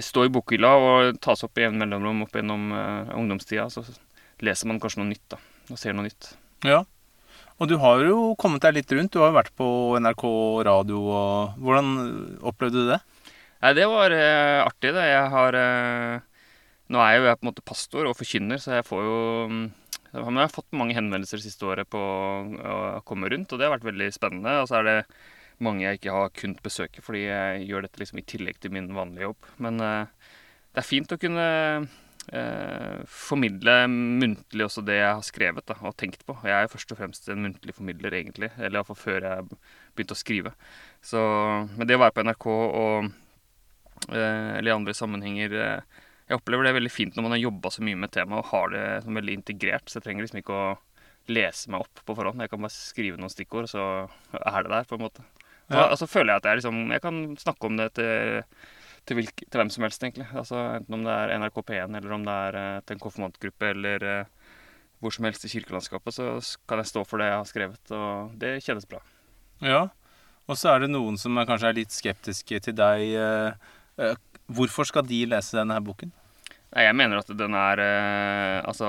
stå 0.04 0.26
i 0.26 0.32
bokhylla 0.32 0.70
og 0.80 1.18
tas 1.24 1.42
opp 1.44 1.58
i 1.58 1.66
en 1.66 1.80
mellomrom 1.80 2.26
opp 2.26 2.36
gjennom 2.36 2.68
eh, 2.76 3.16
ungdomstida. 3.16 3.68
Så 3.72 3.86
leser 4.44 4.70
man 4.70 4.80
kanskje 4.82 5.02
noe 5.02 5.12
nytt, 5.14 5.24
da. 5.32 5.40
Og 5.72 5.80
ser 5.80 5.96
noe 5.96 6.06
nytt. 6.08 6.32
Ja. 6.66 6.84
Og 7.58 7.70
du 7.70 7.78
har 7.82 8.04
jo 8.06 8.34
kommet 8.38 8.62
deg 8.62 8.76
litt 8.76 8.92
rundt. 8.94 9.12
Du 9.14 9.22
har 9.22 9.32
jo 9.32 9.38
vært 9.40 9.54
på 9.58 9.68
NRK 9.98 10.24
radio 10.68 11.00
og 11.10 11.62
Hvordan 11.64 11.88
opplevde 12.46 12.84
du 12.84 12.92
det? 12.92 13.00
Nei, 13.58 13.72
det 13.74 13.88
var 13.90 14.14
eh, 14.14 14.60
artig, 14.62 14.92
det. 14.94 15.06
Jeg 15.10 15.30
har 15.34 15.58
eh, 15.58 16.20
Nå 16.88 17.00
er 17.04 17.18
jo 17.18 17.26
jeg 17.28 17.38
på 17.38 17.44
en 17.44 17.50
måte 17.50 17.66
pastor 17.68 18.08
og 18.08 18.16
forkynner, 18.16 18.60
så 18.62 18.78
jeg 18.78 18.86
får 18.88 19.04
jo 19.04 19.18
mm, 19.52 19.66
men 20.16 20.40
jeg 20.40 20.46
har 20.46 20.54
fått 20.54 20.76
mange 20.76 20.96
henvendelser 20.96 21.40
det 21.40 21.50
siste 21.50 21.66
året 21.68 21.88
på 21.92 22.00
å 22.00 23.00
komme 23.08 23.28
rundt, 23.28 23.52
og 23.52 23.60
det 23.60 23.68
har 23.68 23.74
vært 23.74 23.88
veldig 23.90 24.08
spennende. 24.14 24.54
Og 24.62 24.70
så 24.70 24.78
er 24.78 24.86
det 24.86 24.98
mange 25.64 25.84
jeg 25.84 25.98
ikke 25.98 26.14
har 26.14 26.34
kunnet 26.38 26.64
besøke, 26.64 27.04
fordi 27.04 27.26
jeg 27.26 27.64
gjør 27.68 27.84
dette 27.84 28.00
liksom 28.00 28.20
i 28.22 28.26
tillegg 28.32 28.60
til 28.62 28.72
min 28.74 28.88
vanlige 28.96 29.28
jobb. 29.28 29.50
Men 29.64 29.82
uh, 29.84 30.30
det 30.72 30.80
er 30.80 30.88
fint 30.88 31.12
å 31.12 31.20
kunne 31.20 31.46
uh, 31.84 32.96
formidle 33.10 33.76
muntlig 33.92 34.64
også 34.64 34.86
det 34.86 35.00
jeg 35.00 35.12
har 35.12 35.28
skrevet 35.28 35.68
da, 35.68 35.76
og 35.84 35.96
tenkt 36.00 36.24
på. 36.28 36.38
Jeg 36.46 36.56
er 36.56 36.64
jo 36.64 36.74
først 36.78 36.96
og 36.96 37.02
fremst 37.02 37.28
en 37.28 37.44
muntlig 37.44 37.76
formidler, 37.76 38.16
egentlig. 38.22 38.52
Eller 38.56 38.80
iallfall 38.80 39.00
før 39.02 39.28
jeg 39.28 39.48
begynte 39.92 40.16
å 40.16 40.22
skrive. 40.24 40.56
Så, 41.04 41.20
men 41.74 41.84
det 41.84 41.98
å 41.98 42.04
være 42.06 42.16
på 42.16 42.24
NRK 42.30 42.50
og 42.54 43.10
uh, 44.08 44.52
eller 44.56 44.70
i 44.70 44.78
andre 44.78 44.96
sammenhenger 44.96 45.60
Jeg 46.28 46.36
opplever 46.36 46.68
det 46.68 46.74
veldig 46.76 46.92
fint 46.92 47.16
når 47.16 47.24
man 47.24 47.32
har 47.36 47.40
jobba 47.40 47.70
så 47.72 47.84
mye 47.86 47.96
med 47.96 48.12
temaet 48.12 48.42
og 48.42 48.50
har 48.52 48.72
det 48.74 48.84
som 49.04 49.16
veldig 49.16 49.36
integrert. 49.38 49.88
Så 49.88 49.98
jeg 49.98 50.04
trenger 50.08 50.26
liksom 50.26 50.40
ikke 50.42 50.56
å 50.56 50.66
lese 51.32 51.70
meg 51.72 51.84
opp 51.84 52.02
på 52.08 52.16
forhånd. 52.16 52.40
Jeg 52.44 52.52
kan 52.52 52.60
bare 52.64 52.74
skrive 52.74 53.20
noen 53.20 53.32
stikkord, 53.32 53.68
så 53.70 53.84
er 54.36 54.58
det 54.66 54.72
der, 54.72 54.88
på 54.88 54.98
en 54.98 55.06
måte. 55.06 55.24
Så, 55.68 55.76
Ja. 55.76 55.86
altså 55.92 56.06
føler 56.08 56.32
jeg 56.32 56.40
at 56.40 56.46
jeg 56.48 56.56
liksom 56.62 56.92
Jeg 56.92 57.02
kan 57.04 57.16
snakke 57.36 57.66
om 57.68 57.76
det 57.76 57.92
til, 57.98 58.42
til, 59.04 59.16
hvilke, 59.18 59.44
til 59.44 59.60
hvem 59.60 59.70
som 59.70 59.84
helst, 59.84 60.02
egentlig. 60.02 60.28
Altså 60.32 60.56
Enten 60.78 60.94
om 60.94 61.04
det 61.04 61.12
er 61.12 61.34
NRK 61.38 61.60
P1, 61.64 61.96
eller 61.96 62.12
om 62.16 62.24
det 62.24 62.36
er 62.48 62.54
eh, 62.56 62.80
til 62.80 62.96
en 62.96 63.02
konfirmantgruppe, 63.04 63.70
eller 63.74 64.02
eh, 64.04 64.24
hvor 65.00 65.12
som 65.12 65.24
helst 65.28 65.44
i 65.44 65.52
kirkelandskapet, 65.52 66.14
så 66.16 66.30
kan 66.68 66.80
jeg 66.80 66.90
stå 66.92 67.04
for 67.06 67.20
det 67.20 67.28
jeg 67.28 67.36
har 67.38 67.44
skrevet, 67.52 67.92
og 67.94 68.32
det 68.40 68.54
kjennes 68.64 68.88
bra. 68.88 69.00
Ja. 69.60 69.88
Og 70.48 70.56
så 70.56 70.72
er 70.72 70.80
det 70.80 70.90
noen 70.90 71.18
som 71.20 71.36
er, 71.36 71.44
kanskje 71.46 71.68
er 71.68 71.76
litt 71.76 71.92
skeptiske 71.92 72.60
til 72.64 72.74
deg. 72.74 73.60
Hvorfor 74.48 74.88
skal 74.88 75.06
de 75.08 75.22
lese 75.28 75.58
denne 75.58 75.76
her 75.76 75.84
boken? 75.84 76.12
Jeg 76.68 76.96
mener 76.96 77.20
at 77.20 77.30
den 77.32 77.54
er 77.56 77.80
eh, 77.80 78.58
Altså, 78.68 78.88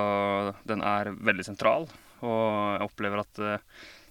den 0.68 0.84
er 0.84 1.14
veldig 1.16 1.46
sentral. 1.48 1.88
Og 2.20 2.44
jeg 2.76 2.88
opplever 2.90 3.24
at 3.24 3.42
eh, 3.44 3.64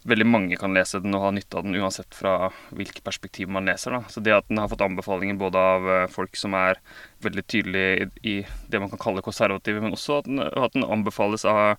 veldig 0.09 0.27
mange 0.29 0.59
kan 0.59 0.75
lese 0.77 1.01
den 1.03 1.17
og 1.17 1.27
ha 1.27 1.33
nytte 1.35 1.59
av 1.59 1.67
den, 1.67 1.77
uansett 1.81 2.15
fra 2.17 2.51
hvilket 2.77 3.05
perspektiv 3.07 3.51
man 3.53 3.69
leser. 3.69 3.97
Da. 3.97 4.13
Så 4.13 4.23
det 4.25 4.35
at 4.37 4.49
den 4.49 4.61
har 4.61 4.71
fått 4.71 4.85
anbefalinger 4.85 5.39
både 5.41 5.65
av 5.75 5.91
eh, 5.95 6.07
folk 6.13 6.39
som 6.39 6.57
er 6.59 6.81
veldig 7.25 7.45
tydelige 7.51 8.09
i, 8.23 8.37
det 8.71 8.83
man 8.83 8.93
kan 8.93 9.03
kalle 9.03 9.25
konservative, 9.25 9.83
men 9.85 9.97
også 9.97 10.21
at 10.21 10.31
den, 10.31 10.43
at 10.47 10.77
den 10.77 10.87
anbefales 10.87 11.45
av 11.49 11.77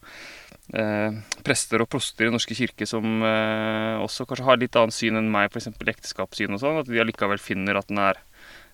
eh, 0.73 1.19
prester 1.45 1.83
og 1.83 1.89
proster 1.91 2.27
i 2.27 2.33
Norske 2.33 2.57
kirke 2.57 2.87
som 2.89 3.23
eh, 3.25 3.95
også 4.03 4.27
kanskje 4.29 4.49
har 4.49 4.61
litt 4.61 4.79
annet 4.79 4.97
syn 4.97 5.19
enn 5.19 5.31
meg, 5.33 5.49
f.eks. 5.49 5.71
ekteskapssyn 5.79 6.57
og 6.57 6.63
sånn, 6.63 6.81
at 6.83 6.91
de 6.91 7.01
allikevel 7.01 7.41
finner 7.41 7.79
at 7.79 7.89
den 7.91 8.03
er 8.03 8.21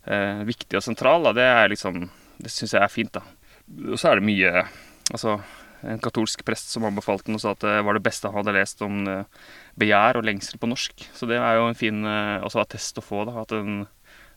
viktig 0.06 0.78
og 0.78 0.84
sentral, 0.86 1.24
da, 1.26 1.32
det 1.34 1.46
er 1.50 1.72
liksom 1.72 2.04
Det 2.38 2.52
syns 2.52 2.76
jeg 2.76 2.84
er 2.84 2.92
fint, 2.92 3.14
da. 3.16 3.24
Og 3.90 3.98
så 3.98 4.12
er 4.12 4.20
det 4.20 4.28
mye 4.28 4.66
Altså, 5.14 5.40
en 5.86 6.02
katolsk 6.02 6.42
prest 6.46 6.72
som 6.74 6.86
anbefalte 6.88 7.30
den 7.30 7.38
og 7.38 7.44
sa 7.44 7.54
at 7.54 7.62
det 7.62 7.76
var 7.86 7.98
det 7.98 8.06
beste 8.06 8.30
han 8.30 8.40
hadde 8.40 8.56
lest 8.58 8.82
om 8.86 9.04
eh, 9.10 9.44
begjær 9.78 10.18
og 10.18 10.26
lengsel 10.26 10.58
på 10.58 10.70
norsk. 10.72 11.06
Så 11.14 11.30
det 11.30 11.38
er 11.38 11.60
jo 11.60 11.68
en 11.70 11.78
fin 11.78 12.00
eh, 12.10 12.42
også 12.46 12.64
attest 12.64 12.98
å 12.98 13.06
få. 13.06 13.22
da, 13.30 13.44
at 13.44 13.54
den, 13.54 13.84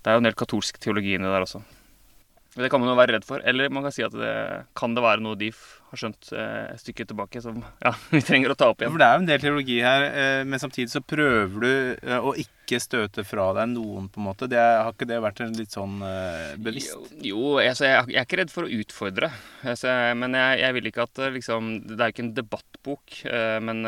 Det 0.02 0.10
er 0.10 0.18
jo 0.18 0.22
en 0.22 0.28
del 0.28 0.36
katolsk 0.38 0.80
teologi 0.82 1.16
inni 1.16 1.30
der 1.30 1.46
også. 1.46 1.62
Det 2.58 2.70
kan 2.72 2.82
man 2.82 2.90
jo 2.90 2.96
være 2.98 3.16
redd 3.16 3.26
for. 3.26 3.42
Eller 3.46 3.70
man 3.72 3.86
kan 3.86 3.94
si 3.94 4.04
at 4.04 4.14
det 4.14 4.32
kan 4.78 4.94
det 4.96 5.04
være 5.04 5.22
noe 5.24 5.38
de 5.38 5.50
har 5.88 6.00
skjønt 6.00 6.30
eh, 6.36 6.74
et 6.74 6.82
stykke 6.82 7.06
tilbake 7.08 7.40
som 7.42 7.60
ja, 7.86 7.92
vi 8.12 8.20
trenger 8.24 8.52
å 8.52 8.58
ta 8.58 8.70
opp 8.72 8.82
igjen. 8.82 8.92
For 8.94 9.02
det 9.02 9.08
er 9.08 9.16
jo 9.16 9.22
en 9.22 9.30
del 9.30 9.42
teologi 9.44 9.78
her, 9.84 10.06
eh, 10.08 10.42
men 10.48 10.62
samtidig 10.62 10.92
så 10.92 11.02
prøver 11.04 11.64
du 11.64 11.70
eh, 11.70 12.18
å 12.18 12.34
ikke 12.38 12.80
støte 12.82 13.24
fra 13.24 13.48
deg 13.56 13.70
noen, 13.72 14.10
på 14.12 14.20
en 14.20 14.28
måte. 14.28 14.50
Det, 14.50 14.60
har 14.60 14.92
ikke 14.92 15.08
det 15.08 15.20
vært 15.24 15.42
en 15.44 15.56
litt 15.56 15.74
sånn 15.74 16.02
bevisst? 16.60 16.96
Jo, 17.24 17.30
jo 17.30 17.44
altså, 17.62 17.86
jeg, 17.88 18.10
jeg, 18.12 18.20
er 18.20 18.28
ikke 18.28 18.40
redd 18.42 18.52
for 18.52 18.68
å 18.68 18.72
utfordre. 18.82 19.30
Altså, 19.64 19.94
men 20.20 20.36
jeg, 20.36 20.62
jeg, 20.64 20.76
vil 20.76 20.90
ikke 20.90 21.06
at 21.08 21.22
liksom 21.38 21.70
Det 21.88 21.96
er 21.96 22.10
jo 22.10 22.16
ikke 22.16 22.26
en 22.26 22.34
debattbok, 22.36 23.20
men 23.64 23.86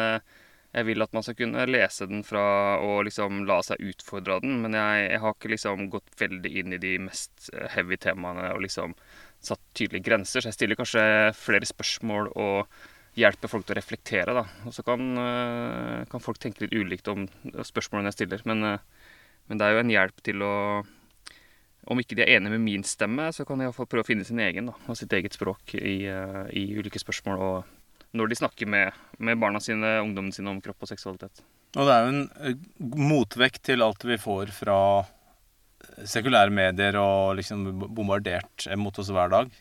jeg 0.71 0.87
vil 0.87 1.03
at 1.03 1.15
man 1.17 1.25
skal 1.27 1.35
kunne 1.39 1.65
lese 1.67 2.07
den 2.07 2.23
fra 2.27 2.45
og 2.85 3.03
liksom 3.09 3.43
la 3.49 3.59
seg 3.67 3.83
utfordre 3.91 4.39
den, 4.45 4.61
men 4.63 4.77
jeg, 4.79 5.09
jeg, 5.09 5.21
har 5.25 5.35
ikke 5.35 5.51
liksom 5.51 5.89
gått 5.91 6.13
veldig 6.21 6.53
inn 6.63 6.77
i 6.77 6.81
de 6.83 6.95
mest 7.09 7.51
eh, 7.55 7.67
heavy 7.75 7.99
temaene 7.99 8.53
og 8.55 8.63
liksom 8.63 8.95
satt 9.43 9.63
tydelige 9.75 10.07
grenser. 10.07 10.45
Så 10.45 10.53
jeg 10.53 10.59
stiller 10.59 10.79
kanskje 10.79 11.03
flere 11.35 11.67
spørsmål 11.67 12.31
og 12.39 12.71
hjelper 13.19 13.51
folk 13.51 13.67
til 13.67 13.75
å 13.75 13.81
reflektere, 13.81 14.37
da. 14.37 14.45
Og 14.69 14.77
så 14.77 14.85
kan, 14.87 15.03
eh, 15.19 16.07
kan 16.13 16.23
folk 16.23 16.39
tenke 16.39 16.63
litt 16.63 16.77
ulikt 16.77 17.11
om 17.11 17.27
spørsmålene 17.67 18.13
jeg 18.13 18.21
stiller, 18.21 18.47
men, 18.47 18.63
eh, 18.71 19.11
men 19.51 19.59
det 19.59 19.67
er 19.67 19.75
jo 19.75 19.83
en 19.83 19.95
hjelp 19.97 20.23
til 20.23 20.47
å 20.47 20.55
om 21.91 21.99
ikke 21.99 22.15
de 22.15 22.23
er 22.23 22.37
enige 22.37 22.53
med 22.53 22.61
min 22.61 22.83
stemme, 22.87 23.33
så 23.33 23.43
kan 23.43 23.59
de 23.59 23.65
iallfall 23.65 23.89
prøve 23.89 24.05
å 24.05 24.07
finne 24.07 24.23
sin 24.23 24.39
egen 24.39 24.69
da, 24.69 24.75
og 24.87 24.99
sitt 25.01 25.11
eget 25.17 25.35
språk 25.35 25.75
i, 25.75 26.05
i 26.07 26.65
ulike 26.77 27.01
spørsmål. 27.01 27.41
og 27.41 27.80
når 28.17 28.31
de 28.31 28.41
snakker 28.41 28.71
med, 28.71 28.97
med 29.19 29.39
barna 29.41 29.61
sine, 29.63 29.99
ungdommene 30.03 30.35
sine, 30.35 30.51
om 30.51 30.61
kropp 30.65 30.87
og 30.87 30.91
seksualitet. 30.91 31.43
Og 31.79 31.87
det 31.87 31.95
er 31.95 32.03
jo 32.03 32.13
en 32.13 32.25
eh, 32.43 32.65
motvekt 32.99 33.63
til 33.69 33.85
alt 33.87 34.05
vi 34.07 34.19
får 34.19 34.51
fra 34.55 34.79
sekulære 36.09 36.53
medier 36.55 36.97
og 37.01 37.37
liksom 37.39 37.65
bombardert 37.95 38.67
mot 38.79 38.99
oss 38.99 39.11
hver 39.13 39.31
dag. 39.33 39.53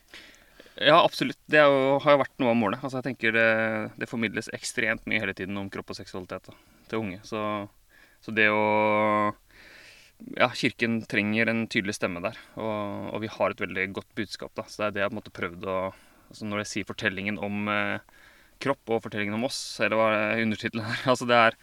Ja, 0.80 1.02
absolutt. 1.04 1.38
Det 1.50 1.60
jo, 1.60 1.98
har 2.00 2.14
jo 2.14 2.22
vært 2.22 2.40
noe 2.40 2.54
av 2.54 2.58
målet. 2.58 2.80
Altså, 2.80 3.00
jeg 3.00 3.10
tenker 3.10 3.34
det, 3.36 3.48
det, 4.00 4.08
formidles 4.08 4.48
ekstremt 4.56 5.04
mye 5.10 5.20
hele 5.20 5.34
tiden 5.36 5.58
om 5.60 5.68
kropp 5.72 5.92
og 5.92 5.98
seksualitet 5.98 6.48
da, 6.48 6.56
til 6.88 7.02
unge. 7.02 7.20
Så, 7.26 7.42
så, 8.24 8.34
det 8.36 8.48
å 8.54 8.64
Ja, 10.36 10.50
Kirken 10.56 11.00
trenger 11.08 11.48
en 11.52 11.66
tydelig 11.72 11.98
stemme 11.98 12.22
der. 12.24 12.38
Og, 12.56 13.10
og 13.12 13.20
vi 13.24 13.32
har 13.32 13.52
et 13.52 13.60
veldig 13.60 13.86
godt 13.98 14.10
budskap. 14.16 14.54
da, 14.56 14.64
Så 14.68 14.82
det 14.82 14.88
er 14.88 14.96
det 14.96 15.04
jeg 15.04 15.12
på 15.12 15.16
en 15.16 15.20
måte 15.20 15.36
prøvd 15.36 15.68
å 15.68 15.80
altså 16.30 16.46
Når 16.46 16.60
jeg 16.62 16.70
sier 16.70 16.86
fortellingen 16.86 17.40
om 17.42 17.68
eh, 17.68 18.18
kropp 18.62 18.94
og 18.94 19.04
fortellingen 19.06 19.36
om 19.38 19.46
oss, 19.48 19.60
eller 19.82 19.98
hva 19.98 20.08
er 20.14 20.44
undertittelen 20.44 20.86
her? 20.86 21.04
Altså 21.12 21.28
det 21.28 21.38
er 21.38 21.60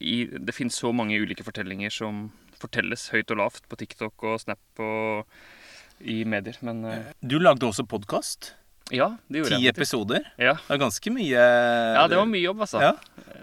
i, 0.00 0.16
Det 0.40 0.54
finnes 0.56 0.76
så 0.80 0.92
mange 0.96 1.18
ulike 1.20 1.44
fortellinger 1.44 1.92
som 1.92 2.28
fortelles 2.60 3.10
høyt 3.12 3.32
og 3.34 3.40
lavt 3.42 3.66
på 3.68 3.78
TikTok 3.80 4.24
og 4.24 4.40
Snap 4.40 4.84
og 4.84 5.26
i 6.00 6.22
medier, 6.28 6.56
men 6.66 6.84
uh, 6.88 7.10
Du 7.20 7.36
lagde 7.38 7.66
også 7.68 7.84
podkast? 7.88 8.54
Ja, 8.92 9.14
det 9.32 9.40
gjorde 9.40 9.54
Ti 9.54 9.64
jeg. 9.64 9.72
Ti 9.72 9.80
episoder? 9.80 10.24
Ja. 10.36 10.56
Det 10.60 10.74
er 10.76 10.80
ganske 10.82 11.12
mye 11.14 11.40
Ja, 11.40 12.04
det 12.10 12.18
var 12.20 12.26
mye 12.28 12.42
jobb, 12.42 12.64
altså. 12.66 12.82
Ja. 12.84 12.92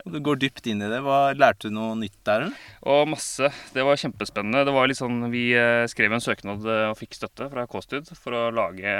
Du 0.05 0.19
går 0.21 0.37
dypt 0.41 0.67
inn 0.69 0.83
i 0.85 0.89
det. 0.89 0.99
Hva, 1.05 1.31
lærte 1.33 1.69
du 1.69 1.75
noe 1.77 1.95
nytt 1.97 2.19
der? 2.27 2.45
eller? 2.45 2.67
Og 2.93 3.09
masse. 3.09 3.49
Det 3.73 3.85
var 3.85 3.97
kjempespennende. 3.97 4.63
Det 4.67 4.75
var 4.75 4.89
litt 4.89 4.99
sånn, 4.99 5.23
Vi 5.33 5.47
eh, 5.57 5.85
skrev 5.89 6.13
en 6.13 6.23
søknad 6.23 6.65
eh, 6.65 6.87
og 6.91 6.97
fikk 6.99 7.17
støtte 7.17 7.49
fra 7.49 7.65
K-Stud 7.69 8.13
for 8.17 8.37
å 8.37 8.43
lage 8.53 8.99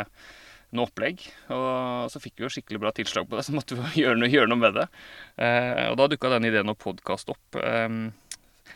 noe 0.76 0.88
opplegg. 0.88 1.24
Og 1.54 2.10
så 2.12 2.22
fikk 2.24 2.40
vi 2.40 2.48
jo 2.48 2.52
skikkelig 2.54 2.82
bra 2.82 2.94
tilslag 2.96 3.30
på 3.30 3.38
det, 3.38 3.46
så 3.48 3.56
måtte 3.56 3.78
vi 3.80 4.04
gjøre 4.04 4.20
noe, 4.20 4.32
gjøre 4.32 4.52
noe 4.52 4.64
med 4.64 4.80
det. 4.80 4.88
Eh, 5.38 5.86
og 5.92 6.00
da 6.00 6.10
dukka 6.12 6.34
den 6.36 6.50
ideen 6.52 6.72
om 6.72 6.80
podkast 6.80 7.32
opp. 7.34 7.62
Eh, 7.62 7.88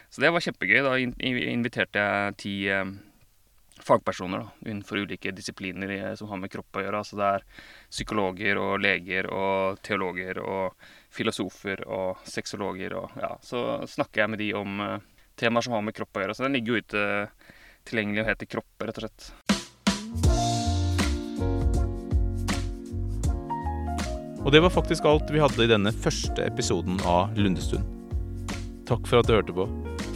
så 0.10 0.24
det 0.24 0.32
var 0.32 0.44
kjempegøy. 0.44 0.80
Da 0.86 0.96
inviterte 1.00 2.06
jeg 2.06 2.40
ti 2.42 2.56
eh, 2.72 2.96
fagpersoner 3.86 4.40
da, 4.40 4.52
innenfor 4.66 5.02
ulike 5.04 5.34
disipliner 5.36 6.16
som 6.16 6.30
har 6.32 6.40
med 6.42 6.52
kropp 6.54 6.80
å 6.80 6.86
gjøre. 6.86 7.02
Altså 7.02 7.20
det 7.20 7.32
er 7.38 7.48
psykologer 7.92 8.60
og 8.62 8.78
leger 8.84 9.30
og 9.32 9.82
teologer 9.86 10.40
og 10.44 10.88
filosofer 11.16 11.84
og 11.88 12.24
sexologer 12.28 12.96
og 13.00 13.20
ja, 13.22 13.36
Så 13.44 13.60
snakker 13.88 14.24
jeg 14.24 14.34
med 14.34 14.42
de 14.44 14.50
om 14.58 14.80
uh, 14.84 14.98
temaer 15.40 15.68
som 15.68 15.76
har 15.78 15.84
med 15.86 15.96
kropp 15.96 16.18
å 16.18 16.26
gjøre. 16.26 16.38
Så 16.38 16.48
den 16.48 16.58
ligger 16.58 16.76
jo 16.76 16.86
ute 16.86 17.06
tilgjengelig 17.86 18.24
og 18.24 18.32
heter 18.32 18.54
Kropp, 18.56 18.88
rett 18.88 19.04
og 19.04 19.06
slett. 19.06 19.30
Og 24.46 24.54
det 24.54 24.62
var 24.62 24.70
faktisk 24.70 25.08
alt 25.10 25.32
vi 25.34 25.42
hadde 25.42 25.66
i 25.66 25.70
denne 25.72 25.90
første 25.90 26.46
episoden 26.46 27.00
av 27.10 27.34
Lundestund. 27.34 27.82
Takk 28.86 29.08
for 29.10 29.20
at 29.20 29.28
du 29.28 29.34
hørte 29.34 29.54
på. 29.58 29.66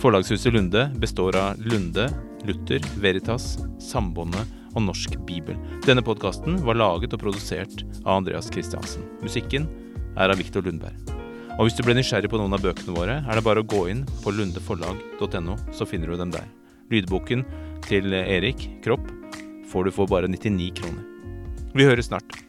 Forlagshuset 0.04 0.54
Lunde 0.54 0.86
består 1.02 1.34
av 1.36 1.58
Lunde, 1.66 2.06
Luther, 2.46 2.84
Veritas, 3.02 3.56
Sambåndet 3.82 4.46
og 4.76 4.84
Norsk 4.86 5.16
Bibel. 5.26 5.58
Denne 5.88 6.04
podkasten 6.06 6.60
var 6.62 6.78
laget 6.78 7.16
og 7.18 7.24
produsert 7.24 7.82
av 8.04 8.20
Andreas 8.20 8.52
Christiansen. 8.54 9.08
Musikken 9.26 9.66
er 10.14 10.30
av 10.30 10.38
Viktor 10.38 10.62
Lundberg. 10.62 11.16
Og 11.58 11.66
hvis 11.66 11.80
du 11.80 11.82
ble 11.84 11.98
nysgjerrig 11.98 12.30
på 12.32 12.38
noen 12.40 12.54
av 12.56 12.62
bøkene 12.64 12.94
våre, 12.96 13.18
er 13.26 13.36
det 13.40 13.44
bare 13.44 13.64
å 13.64 13.68
gå 13.68 13.88
inn 13.92 14.06
på 14.22 14.32
lundeforlag.no, 14.32 15.58
så 15.74 15.88
finner 15.90 16.14
du 16.14 16.22
dem 16.22 16.36
der. 16.38 16.46
Lydboken 16.94 17.42
til 17.90 18.14
Erik 18.14 18.70
Kropp 18.86 19.10
får 19.74 19.90
du 19.90 19.96
for 19.98 20.10
bare 20.10 20.30
99 20.30 20.70
kroner. 20.78 21.02
Vi 21.74 21.90
høres 21.90 22.14
snart. 22.14 22.49